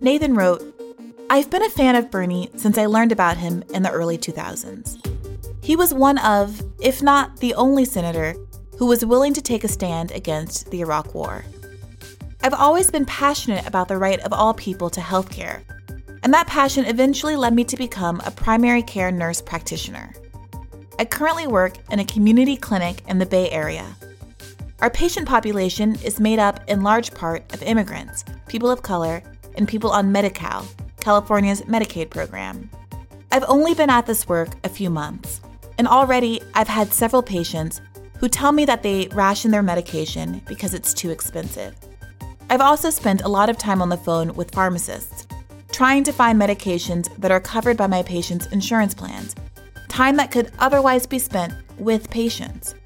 Nathan 0.00 0.34
wrote, 0.34 0.64
I've 1.30 1.48
been 1.48 1.62
a 1.62 1.70
fan 1.70 1.94
of 1.94 2.10
Bernie 2.10 2.50
since 2.56 2.76
I 2.76 2.86
learned 2.86 3.12
about 3.12 3.36
him 3.36 3.62
in 3.72 3.84
the 3.84 3.92
early 3.92 4.18
2000s. 4.18 4.98
He 5.62 5.76
was 5.76 5.94
one 5.94 6.18
of, 6.18 6.60
if 6.80 7.02
not 7.02 7.36
the 7.36 7.54
only 7.54 7.84
senator, 7.84 8.34
who 8.78 8.86
was 8.86 9.04
willing 9.04 9.32
to 9.34 9.40
take 9.40 9.62
a 9.62 9.68
stand 9.68 10.10
against 10.10 10.72
the 10.72 10.80
Iraq 10.80 11.14
War. 11.14 11.44
I've 12.42 12.54
always 12.54 12.90
been 12.90 13.06
passionate 13.06 13.64
about 13.64 13.86
the 13.86 13.96
right 13.96 14.18
of 14.22 14.32
all 14.32 14.54
people 14.54 14.90
to 14.90 15.00
health 15.00 15.30
care, 15.30 15.62
and 16.24 16.34
that 16.34 16.48
passion 16.48 16.84
eventually 16.84 17.36
led 17.36 17.54
me 17.54 17.62
to 17.62 17.76
become 17.76 18.20
a 18.26 18.32
primary 18.32 18.82
care 18.82 19.12
nurse 19.12 19.40
practitioner. 19.40 20.12
I 21.00 21.04
currently 21.04 21.46
work 21.46 21.74
in 21.92 22.00
a 22.00 22.04
community 22.04 22.56
clinic 22.56 23.02
in 23.06 23.18
the 23.18 23.26
Bay 23.26 23.48
Area. 23.50 23.96
Our 24.80 24.90
patient 24.90 25.28
population 25.28 25.94
is 26.02 26.18
made 26.18 26.40
up 26.40 26.58
in 26.68 26.82
large 26.82 27.14
part 27.14 27.54
of 27.54 27.62
immigrants, 27.62 28.24
people 28.48 28.68
of 28.68 28.82
color, 28.82 29.22
and 29.54 29.68
people 29.68 29.92
on 29.92 30.10
Medi 30.10 30.30
Cal, 30.30 30.66
California's 30.98 31.62
Medicaid 31.62 32.10
program. 32.10 32.68
I've 33.30 33.44
only 33.46 33.74
been 33.74 33.90
at 33.90 34.06
this 34.06 34.26
work 34.26 34.48
a 34.64 34.68
few 34.68 34.90
months, 34.90 35.40
and 35.78 35.86
already 35.86 36.42
I've 36.54 36.66
had 36.66 36.92
several 36.92 37.22
patients 37.22 37.80
who 38.18 38.28
tell 38.28 38.50
me 38.50 38.64
that 38.64 38.82
they 38.82 39.06
ration 39.12 39.52
their 39.52 39.62
medication 39.62 40.42
because 40.48 40.74
it's 40.74 40.92
too 40.92 41.10
expensive. 41.10 41.76
I've 42.50 42.60
also 42.60 42.90
spent 42.90 43.22
a 43.22 43.28
lot 43.28 43.48
of 43.48 43.56
time 43.56 43.80
on 43.80 43.88
the 43.88 43.96
phone 43.96 44.34
with 44.34 44.52
pharmacists, 44.52 45.28
trying 45.70 46.02
to 46.02 46.12
find 46.12 46.40
medications 46.40 47.14
that 47.18 47.30
are 47.30 47.38
covered 47.38 47.76
by 47.76 47.86
my 47.86 48.02
patients' 48.02 48.46
insurance 48.48 48.94
plans, 48.94 49.36
time 49.98 50.14
that 50.14 50.30
could 50.30 50.52
otherwise 50.60 51.08
be 51.08 51.18
spent 51.18 51.52
with 51.76 52.08
patients. 52.08 52.76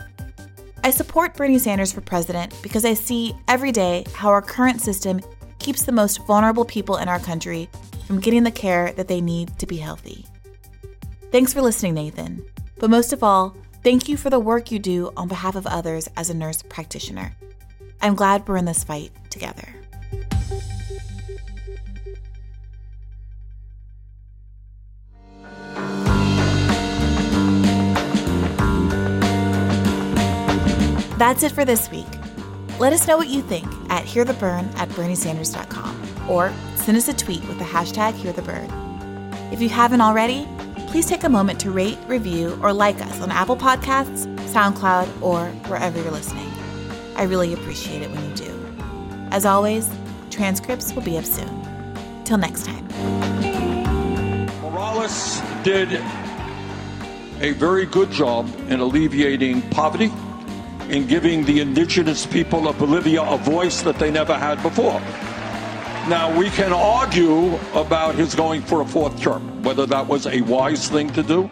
I 0.82 0.90
support 0.90 1.36
Bernie 1.36 1.58
Sanders 1.58 1.92
for 1.92 2.00
president 2.00 2.54
because 2.62 2.86
I 2.86 2.94
see 2.94 3.34
every 3.48 3.70
day 3.70 4.06
how 4.14 4.30
our 4.30 4.40
current 4.40 4.80
system 4.80 5.20
keeps 5.58 5.82
the 5.82 5.92
most 5.92 6.26
vulnerable 6.26 6.64
people 6.64 6.96
in 6.96 7.10
our 7.10 7.18
country 7.18 7.68
from 8.06 8.18
getting 8.18 8.44
the 8.44 8.50
care 8.50 8.92
that 8.92 9.08
they 9.08 9.20
need 9.20 9.58
to 9.58 9.66
be 9.66 9.76
healthy. 9.76 10.24
Thanks 11.30 11.52
for 11.52 11.60
listening, 11.60 11.92
Nathan. 11.92 12.42
But 12.78 12.88
most 12.88 13.12
of 13.12 13.22
all, 13.22 13.54
thank 13.84 14.08
you 14.08 14.16
for 14.16 14.30
the 14.30 14.40
work 14.40 14.70
you 14.70 14.78
do 14.78 15.12
on 15.14 15.28
behalf 15.28 15.54
of 15.54 15.66
others 15.66 16.08
as 16.16 16.30
a 16.30 16.34
nurse 16.34 16.62
practitioner. 16.62 17.36
I'm 18.00 18.14
glad 18.14 18.48
we're 18.48 18.56
in 18.56 18.64
this 18.64 18.84
fight 18.84 19.10
together. 19.28 19.81
That's 31.22 31.44
it 31.44 31.52
for 31.52 31.64
this 31.64 31.88
week. 31.92 32.08
Let 32.80 32.92
us 32.92 33.06
know 33.06 33.16
what 33.16 33.28
you 33.28 33.42
think 33.42 33.66
at 33.90 34.04
heartheburn 34.06 34.76
at 34.76 34.88
berniesanders.com 34.88 36.28
or 36.28 36.52
send 36.74 36.96
us 36.96 37.06
a 37.06 37.14
tweet 37.14 37.46
with 37.46 37.60
the 37.60 37.64
hashtag 37.64 38.14
heartheburn. 38.14 39.52
If 39.52 39.62
you 39.62 39.68
haven't 39.68 40.00
already, 40.00 40.48
please 40.88 41.06
take 41.06 41.22
a 41.22 41.28
moment 41.28 41.60
to 41.60 41.70
rate, 41.70 41.96
review, 42.08 42.58
or 42.60 42.72
like 42.72 43.00
us 43.00 43.20
on 43.20 43.30
Apple 43.30 43.56
Podcasts, 43.56 44.26
SoundCloud, 44.48 45.22
or 45.22 45.46
wherever 45.68 46.02
you're 46.02 46.10
listening. 46.10 46.52
I 47.14 47.22
really 47.22 47.52
appreciate 47.52 48.02
it 48.02 48.10
when 48.10 48.28
you 48.28 48.34
do. 48.34 48.76
As 49.30 49.46
always, 49.46 49.88
transcripts 50.30 50.92
will 50.92 51.02
be 51.02 51.16
up 51.18 51.24
soon. 51.24 51.94
Till 52.24 52.38
next 52.38 52.66
time. 52.66 52.84
Morales 54.60 55.40
did 55.62 56.02
a 57.40 57.52
very 57.52 57.86
good 57.86 58.10
job 58.10 58.52
in 58.68 58.80
alleviating 58.80 59.62
poverty, 59.70 60.10
in 60.92 61.06
giving 61.06 61.42
the 61.46 61.60
indigenous 61.60 62.26
people 62.26 62.68
of 62.68 62.78
Bolivia 62.78 63.22
a 63.22 63.38
voice 63.38 63.80
that 63.80 63.98
they 63.98 64.10
never 64.10 64.36
had 64.36 64.62
before. 64.62 65.00
Now, 66.06 66.36
we 66.38 66.50
can 66.50 66.70
argue 66.70 67.54
about 67.74 68.14
his 68.14 68.34
going 68.34 68.60
for 68.60 68.82
a 68.82 68.84
fourth 68.84 69.18
term, 69.18 69.62
whether 69.62 69.86
that 69.86 70.06
was 70.06 70.26
a 70.26 70.42
wise 70.42 70.90
thing 70.90 71.10
to 71.14 71.22
do. 71.22 71.50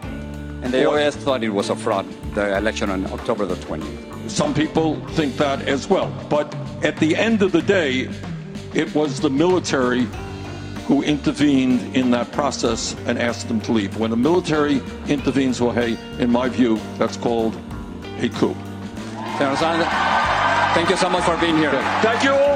And 0.61 0.71
the 0.71 0.85
always 0.85 1.15
thought 1.15 1.43
it 1.43 1.49
was 1.49 1.71
a 1.71 1.75
fraud, 1.75 2.05
the 2.35 2.55
election 2.55 2.91
on 2.91 3.07
October 3.07 3.47
the 3.47 3.55
20th. 3.55 4.29
Some 4.29 4.53
people 4.53 5.03
think 5.15 5.37
that 5.37 5.67
as 5.67 5.89
well. 5.89 6.13
But 6.29 6.53
at 6.83 6.97
the 6.97 7.15
end 7.15 7.41
of 7.41 7.51
the 7.51 7.63
day, 7.63 8.09
it 8.75 8.93
was 8.93 9.21
the 9.21 9.29
military 9.31 10.07
who 10.85 11.01
intervened 11.01 11.95
in 11.95 12.11
that 12.11 12.31
process 12.31 12.95
and 13.07 13.17
asked 13.17 13.47
them 13.47 13.59
to 13.61 13.71
leave. 13.71 13.97
When 13.97 14.11
the 14.11 14.17
military 14.17 14.81
intervenes, 15.07 15.59
well, 15.59 15.71
hey, 15.71 15.97
in 16.19 16.31
my 16.31 16.47
view, 16.47 16.79
that's 16.99 17.17
called 17.17 17.59
a 18.19 18.29
coup. 18.29 18.55
Thank 20.75 20.89
you 20.89 20.97
so 20.97 21.09
much 21.09 21.23
for 21.23 21.37
being 21.37 21.57
here. 21.57 21.71
Thank 22.01 22.23
you 22.23 22.33
all. 22.33 22.50